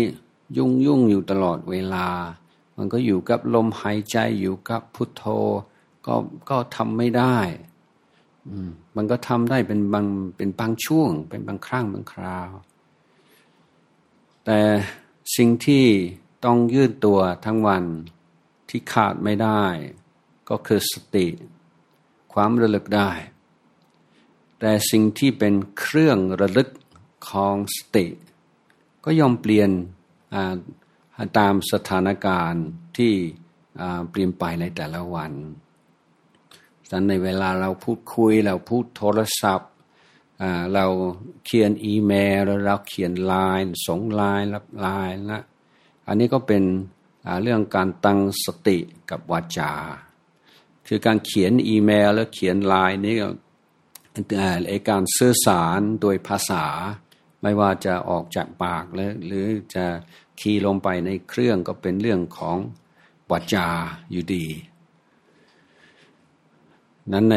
[0.56, 2.08] ยุ่งยุ่งอยู่ตลอดเวลา
[2.76, 5.24] มันก็อยู่กับลมหายใจอยู่กับพุทโธ
[6.06, 6.14] ก็
[6.50, 7.38] ก็ทำไม่ได้
[8.96, 12.50] มันก็ทำได้เป็นบางเป็นบางช่วง เป็นบางครั้งบางคราว
[14.44, 14.58] แต่
[15.36, 15.86] สิ่งที่
[16.44, 17.84] ต้องยืดตัวทั้งวัน
[18.68, 19.62] ที่ขาดไม่ได้
[20.50, 21.26] ก็คือสติ
[22.40, 23.10] ความระลึกได้
[24.60, 26.68] แต่สิ่งที่เป็นเครื่องระลึก
[27.30, 28.06] ของสติ
[29.04, 29.70] ก็ยอมเปลี่ยน
[31.38, 33.14] ตามสถานการณ์ที่
[34.10, 35.32] เปลี่ยนไปในแต่ละวัน
[36.90, 39.72] ดังในเวลาเราพูดคุยเราพูดโทรศัพท์
[40.74, 40.86] เรา
[41.44, 45.42] เขียนอีเมลเราเขียนไลน์ส่งไลน์รับไลน์นะ
[46.06, 46.62] อันนี้ก็เป็น
[47.42, 48.78] เรื่องการตั้งสติ
[49.10, 49.72] กับวาจา
[50.88, 53.28] คือการเขียนอีเมล แล้วเขียนไลน์นี่ก็
[54.68, 56.64] ไอการสื่อสารโดยภาษา
[57.42, 59.84] ไม่ว่าจะออกจากปากแล้วหรือจะ
[60.40, 62.56] คีย์ลงไปในเครื่องก็เป็นเรื่องของ
[63.30, 63.68] วาจา
[64.10, 64.46] อยู่ดี
[67.12, 67.36] นั้นใน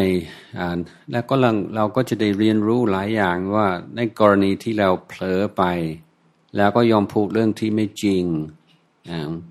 [1.12, 1.36] แล้วก็
[1.76, 5.64] เราก็จะได้เรียนรู้หลายอย่างว่าในกรณีที่เราเผลอไป
[6.58, 8.24] แล้วก็ยอมพูดเรื่องที่ไม่จริง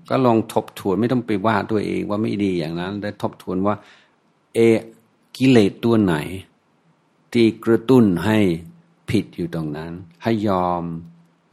[0.09, 3.75] ก็ลองทบทวนไม่ต้องไปว่าตัวเองว่าไม่ดีอย่างนั้นแต่ทบทวนว่า
[4.53, 4.59] เอ
[5.37, 6.15] กิเลสตัวไหน
[7.33, 8.37] ที่กระตุ้นให้
[9.09, 9.91] ผิดอยู่ตรงนั้น
[10.23, 10.83] ให้ยอม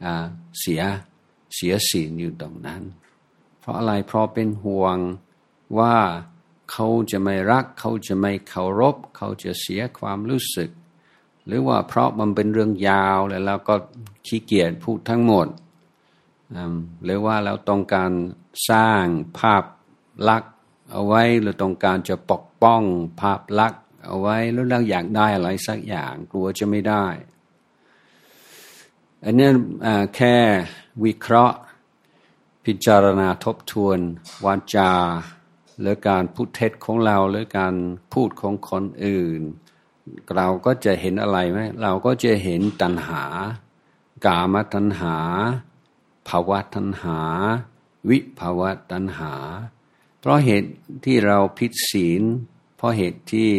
[0.03, 0.07] อ
[0.59, 0.81] เสีย
[1.55, 2.81] เสียศีลอยู่ตรงนั้น
[3.59, 4.97] เพราะอะไรเพราะเป็นห่วง
[5.79, 5.95] ว่า
[6.71, 10.69] เขาจะไม่รัก เขาจะไม่เคารพ เขาจะเสียความรู้สึก
[11.45, 13.75] หรือว่าเพราะมันเป็นเรื่องยาวแล้วเราก็
[14.25, 15.47] ขี้เกียจพูดทั้งหมด
[17.03, 18.11] หรือว่าเราต้องการ
[18.69, 19.03] สร้าง
[19.39, 19.63] ภาพ
[20.29, 20.53] ลักษณ์
[20.91, 22.83] เอาไว้เราต้องการจะปกป้อง
[23.21, 27.05] ภาพลักษณ์เอาไว้แล้วเราอยากได้อะไรสักอย่างกลัวจะไม่ได้
[29.23, 29.49] อันนี้
[30.15, 30.35] แค่
[31.03, 31.57] วิเคราะห์
[32.65, 33.99] พิจารณาทบทวน
[34.45, 34.93] วาจา
[35.79, 37.75] หรือการพูดเท็จของเราหรือการ
[38.13, 39.41] พูดของคนอื่น
[40.35, 43.23] เราก็จะเห็นอะไรไหมเราก็จะเห็นตัณหา
[44.25, 45.17] กามตัณหา
[46.29, 47.19] ภาวะตัณหา
[48.09, 49.33] วิภาวะตัณหา
[50.19, 50.71] เพราะเหตุ
[51.05, 52.23] ที่เราผิดศีล
[52.77, 53.51] เพราะเหตุที่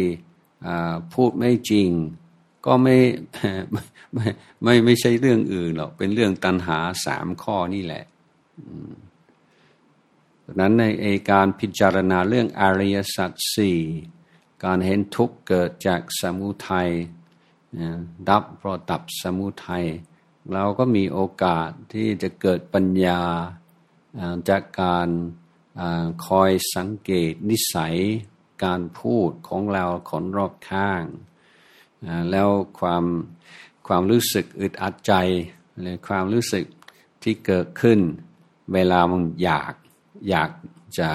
[1.13, 1.89] พูดไม่จริง
[2.65, 2.97] ก็ไม่
[4.13, 4.25] ไม่
[4.63, 8.03] ไม่ไม่ใช่เรื่องอื่นหรอกเป็นเรื่องตัณหาสามข้อนี่แหละ
[10.45, 13.79] ดังนั้นในการพิจารณาเรื่องอริยสัจสี่
[14.63, 16.89] การเห็นทุกข์เกิดจากสมุทัย
[18.29, 19.85] ดับเพราะดับสมุทัย
[20.53, 23.21] เราก็มีโอกาสที่จะเกิดปัญญา
[24.49, 25.09] จากการ
[26.27, 27.95] คอยสังเกตนิสัย
[28.63, 31.03] การพูดของเราคนรอบข้าง
[32.31, 32.49] แล้ว
[32.79, 33.03] ความ
[33.87, 35.13] ความรู้สึกอึดอัดใจ
[35.79, 36.65] หรือความรู้สึก
[37.23, 37.99] ที่เกิดขึ้น
[38.73, 39.73] เวลามันอยาก
[40.29, 40.51] อยาก
[40.99, 41.09] จะ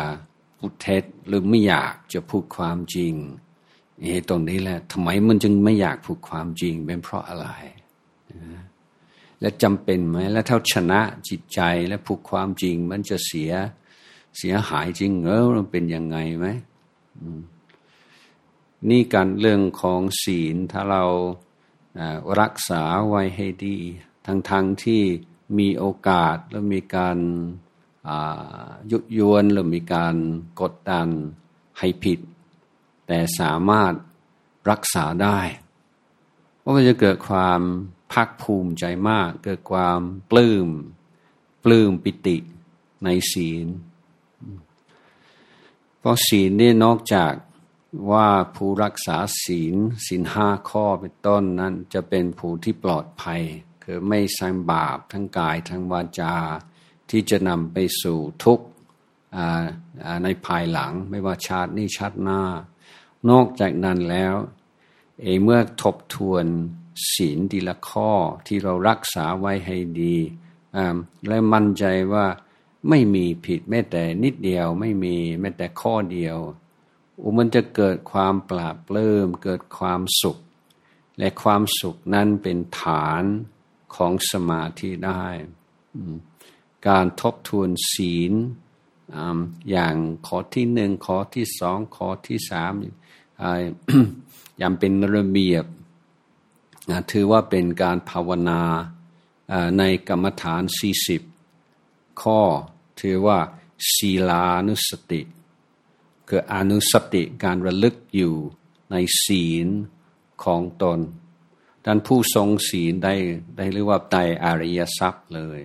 [0.58, 3.14] พูดเท็จหรือไม่อยากจะพูดความจริง
[4.02, 7.48] เอตรงนี้แหละทำไมมันจึงไม่อยากพูดความจริงเป็นเพราะอะไร
[9.40, 13.52] และจำเป็นไหมแล้วถ้าชนะจิตใจและพูดความจริง มันจะเสีย
[14.38, 16.46] เสียหายจริงเออมันเป็นยังไงไหม
[18.88, 21.04] นี่การเรื่องของศีลถ้าเรา
[22.40, 23.78] รักษาไว้ให้ดี
[24.26, 24.52] ทั้งๆท
[24.84, 25.02] ที่
[25.58, 27.18] มีโอกาสแล้วมีการ
[28.90, 30.14] ยุยวนหรือมีการ
[30.60, 31.08] กดดัน
[31.78, 32.20] ให้ผิด
[33.06, 33.92] แต่สามารถ
[34.70, 35.38] รักษาได้
[36.62, 37.60] ก็จะเกิดความ
[38.12, 40.00] ภาคภูมิใจมาก เกิดความ
[40.30, 40.68] ปลื้ม
[41.64, 42.36] ปลื้มปิติ
[43.04, 43.66] ในศีล
[45.98, 47.32] เพราะศีลนี่นอกจาก
[48.12, 49.76] ว่าผู้รักษาศีล
[50.06, 53.42] ศีลห้าข้อเป็นต้นนั้นจะเป็นผู้ที่ปลอดภัย
[53.84, 56.34] คือไม่สร้างบาปทั้งกายทั้งวาจา
[57.10, 58.66] ที่จะนำไปสู่ทุกข์
[60.24, 62.42] ในภายหลังไม่ว่าชาตินี้ชาติหน้า
[63.30, 64.34] นอกจากนั้นแล้ว
[65.22, 66.46] เอเมื่อทบทวน
[67.12, 68.10] ศีลดีละข้อ
[68.46, 70.16] ที่เรารักษาไว้ให้ดี
[71.28, 72.26] และมั่นใจว่า
[72.88, 76.38] ไม่มีผิดแม้แต่นิดเดียว ไม่มีแม้แต่ข้อเดียว
[77.22, 80.38] อุมันจะเกิดความปราบเริ่มเกิดความสุข
[81.18, 83.22] และความสุขนั้นเป็นฐาน
[83.94, 85.26] ของสมาธิได้
[86.88, 88.32] การทบทวนศีล
[89.70, 89.96] อย่าง
[90.26, 92.72] ข้อที่หนึ่งข้อที่สองข้อที่สาม
[94.58, 95.64] อย่างเป็นระเบียบ
[97.10, 98.62] ถือว่าเป็นการภาวนา
[99.78, 101.22] ในกรรมฐานสี่สิบ
[102.22, 102.40] ข้อ
[103.00, 103.38] ถือว่า
[103.92, 105.22] ศีลานุสติ
[106.28, 108.34] คืออนุสติการระลึกอยู่
[108.90, 109.66] ในศีล
[110.44, 110.98] ของตน
[111.84, 113.14] ท่านผู้ทรงศีลได้
[113.56, 115.60] ได้เรียกว่าได้อริยทรัพย์เลย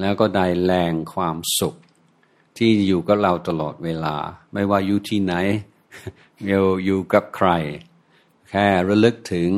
[0.00, 1.74] แล้วก็ได้แรงความสุข
[2.56, 4.16] ที่อยู่กับเราตลอดเวลา
[4.52, 5.34] ไม่ว่าอยู่ที่ไหน
[6.46, 7.50] เราอยู่กับใคร
[8.50, 9.50] แค่ระลึกถึง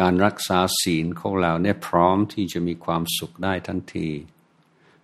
[0.00, 4.08] การรักษาศีลของเราเนี่ยพร้อมที่จะมีความสุขได้ทันที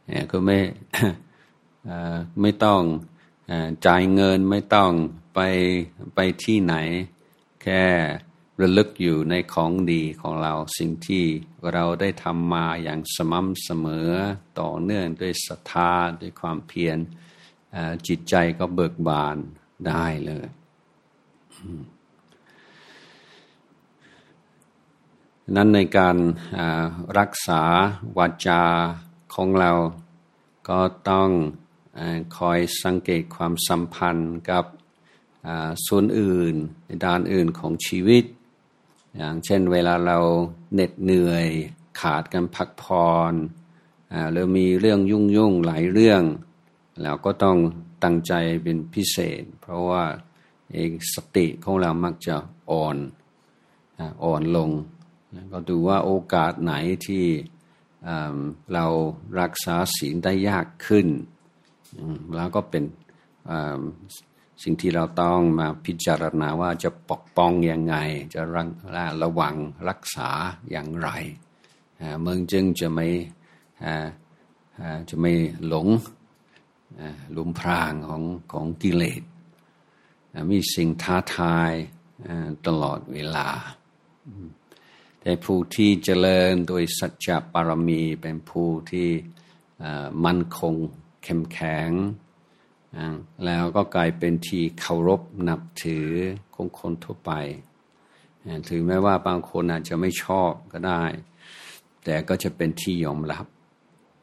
[0.07, 0.59] เนี่ยก็ไม่
[2.41, 2.83] ไม่ต้อง
[3.87, 4.93] จ่ายเงินไม่ต้อง
[5.35, 5.41] ไป
[6.15, 6.75] ไปที่ไหน
[7.63, 7.85] แค่
[8.61, 11.25] ระลึกอยู่ในของดีของเราสิ่งที่
[11.73, 14.11] เราได้ทำมาอย่างสม่ำเสมอ
[14.61, 16.99] ต่อเนื่องด้วยศรัทธาด้วยความเพียร
[18.07, 19.37] จิตใจก็เบิกบาน
[19.89, 20.47] ได้เลย
[25.57, 26.17] นั้นในการ
[27.19, 27.63] รักษา
[28.19, 28.63] วาจา
[29.35, 29.73] ของเรา
[30.69, 31.31] ก็ต้อง
[32.39, 34.65] คอยสังเกตความสัมพันธ์กับ
[35.87, 36.55] ส่วนอื่น
[36.87, 38.25] ในด้านอื่นของชีวิต
[39.17, 40.19] อย่างเช่นเวลาเรา
[40.75, 41.47] เหน็ดเหนื่อย
[42.01, 43.35] ขาดการพักผ่อน
[44.33, 46.23] หรือมีเรื่องยุ่งยุ่งหลายเรื่อง
[47.03, 47.59] เราก็ต้อง
[48.05, 48.33] ตั้งใจ
[48.63, 50.05] เป็นพิเศษ เพราะว่า
[50.75, 52.37] เองสติของเรามักจะ
[52.71, 52.97] อ่อน
[54.25, 54.71] อ่อนลง
[55.53, 56.73] ก็ดูว่าโอกาสไหน
[57.07, 57.25] ที่
[58.73, 58.87] เรา
[59.41, 61.07] รักษาศีลได้ยากขึ้น
[62.37, 62.85] แล้วก็เป็น
[64.63, 67.97] สิ่งที่เราต้องมาพิจารณาว่าจะปกป้องยังไง
[68.35, 68.69] จะรัง
[69.23, 69.57] ระวัง
[69.89, 70.31] รักษา
[70.71, 71.09] อย่างไร
[72.23, 73.07] เมืองจึงจะไม่
[75.09, 75.33] จะไม่
[75.69, 75.87] หลง
[77.33, 79.23] หลุมพรางของของกิเลส
[80.51, 81.73] มีสิ่งท้าทาย
[82.67, 83.49] ตลอดเวลา
[85.21, 89.09] แต่ผู้ที่เจริญโดยสัจจะปารมีเป็นผู้ที่
[90.25, 90.75] มั่นคง
[91.23, 91.91] เข้มแข็ง
[93.45, 96.09] แล้วก็กลายเป็นที่เคารพนับถือ
[96.55, 97.33] ของคนทั่วไป
[98.69, 101.05] ถึงแม้ว่าบางคนอาจจะไม่ชอบก็ได้
[102.05, 103.45] แต่ก็จะเป็นที่ยอมรับ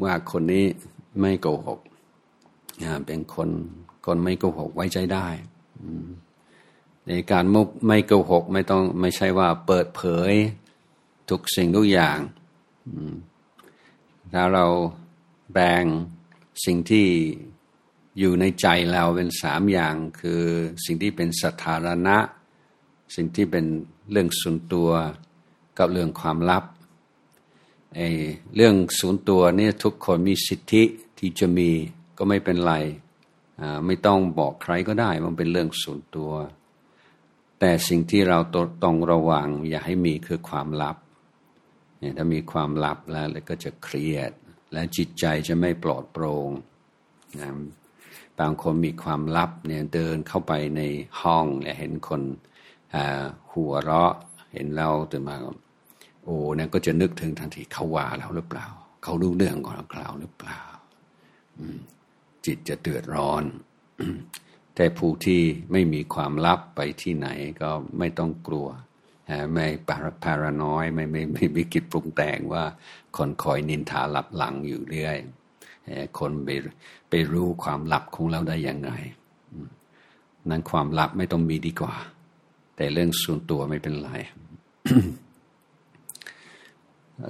[0.04, 0.66] ว่าคนนี้
[1.20, 1.80] ไม่โกหก
[3.06, 3.50] เป็นคน
[4.06, 5.28] คนไม่โกหกไว้ใจได้
[7.08, 10.32] ในการมุกไม่โกหกไม่ต้องไม่ใช่ว่าเปิดเผย
[11.30, 12.18] ทุกสิ่งทุกอย่าง
[14.34, 14.66] ถ้าเรา
[15.54, 15.84] แบ่ง
[16.66, 17.08] สิ่งที่
[18.20, 20.42] อยู่ในใจเราเป็นสามอย่าง คือ
[20.86, 22.18] สิ่งที่เป็นสถารณะ
[23.16, 23.66] สิ่งที่เป็น
[24.12, 24.90] เรื่องส่วนตัว
[25.78, 26.64] กับเรื่องความลับ
[27.96, 28.08] ไอ้
[28.56, 30.84] เรื่องส่วนตัวนี่ทุกคนมีสิทธิ
[31.18, 31.70] ที่จะมี
[32.18, 32.74] ก็ไม่เป็นไร
[33.86, 36.32] ไม่ต้องบอกใครก็ได้มันเป็นเรื่องส่วนตัว
[37.60, 38.40] แต่สิ่งที่เรา
[38.84, 40.98] ต้องระวังอย่าให้มีคือความลับ
[42.00, 44.32] เนี่ยถ้ามีความลับแล้วก็จะเครียด
[44.74, 46.50] และจิตใจจะไม่ปลอดโปร่ง
[47.40, 47.50] นะ
[48.40, 50.82] บางคนมีความลับเนี่ยเดินเข้าไปใน
[51.22, 52.22] ห้องและเห็นคน
[53.52, 54.14] หัวเราะ
[54.54, 55.36] เห็นเราตื่นมา
[56.24, 58.68] โอ้เนี่ยก็จะนึกถึงทันทีเขาว่าเราหรือเปล่า
[59.04, 60.62] เขารู้เรื่องของเราหรือเปล่า
[62.50, 63.44] จิตจะเดือดร้อน
[64.76, 65.42] แต่ผู้ที่
[65.72, 67.28] ไม่มีความลับไปที่ไหน
[67.62, 67.70] ก็
[68.00, 68.68] ไม่ต้องกลัว
[69.54, 72.64] ไม่ปาพารานอยไม่ไม่ไม่มีกิจปรุงแต่งว่า
[73.18, 75.18] คนคอยนินทาหลับหลังอยู่เรื่อย
[76.20, 76.50] คนไป
[77.10, 78.92] ไปรู้ความลับของเราได้ยังไง
[80.50, 81.96] นั้นความลับไม่ต้องมีดีกว่า
[82.76, 84.12] แต่เรื่องส่วนตัวไม่เป็นไร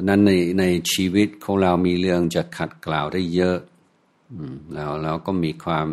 [0.08, 0.64] นั้นในใน
[0.94, 3.58] ชีวิตของเรามีเรื่องจะขัดกล่าวได้เยอะ
[4.74, 5.88] แล้วเราก็มีความ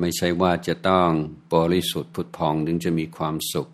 [0.00, 1.08] ไม่ใช่ว่าจะต้อง
[1.54, 3.68] บริสุทธิ์ผุดพองถึงจะมีความสุข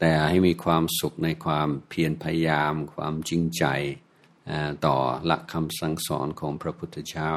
[0.00, 3.64] แต่ให้มีความสุขในความเพียรพยายาม ความจริงใจ
[4.86, 7.32] ต่อหลักคำสั่งสอนของพระพุทธเจ้า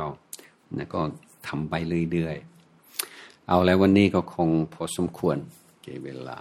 [0.94, 1.02] ก็
[1.48, 1.74] ทำไป
[2.12, 5.38] เรื่อยๆ เอาแล้ววันนี้ก็คงพอสมควร
[5.82, 6.38] เก็บเวลา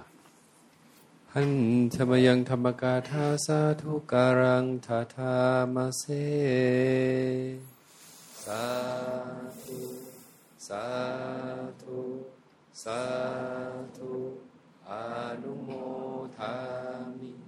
[1.32, 1.51] หัน
[1.94, 5.34] ธรรมยังธรรมกาทาสาธุการังทาทา
[5.74, 6.05] มาเส
[7.77, 8.66] สา
[9.62, 9.80] ธุ
[10.68, 10.86] สา
[11.82, 12.01] ธุ
[12.82, 13.03] สา
[13.96, 14.14] ธุ
[14.88, 14.92] อ
[15.42, 15.70] นุโม
[16.36, 16.55] ทา
[17.18, 17.47] มิ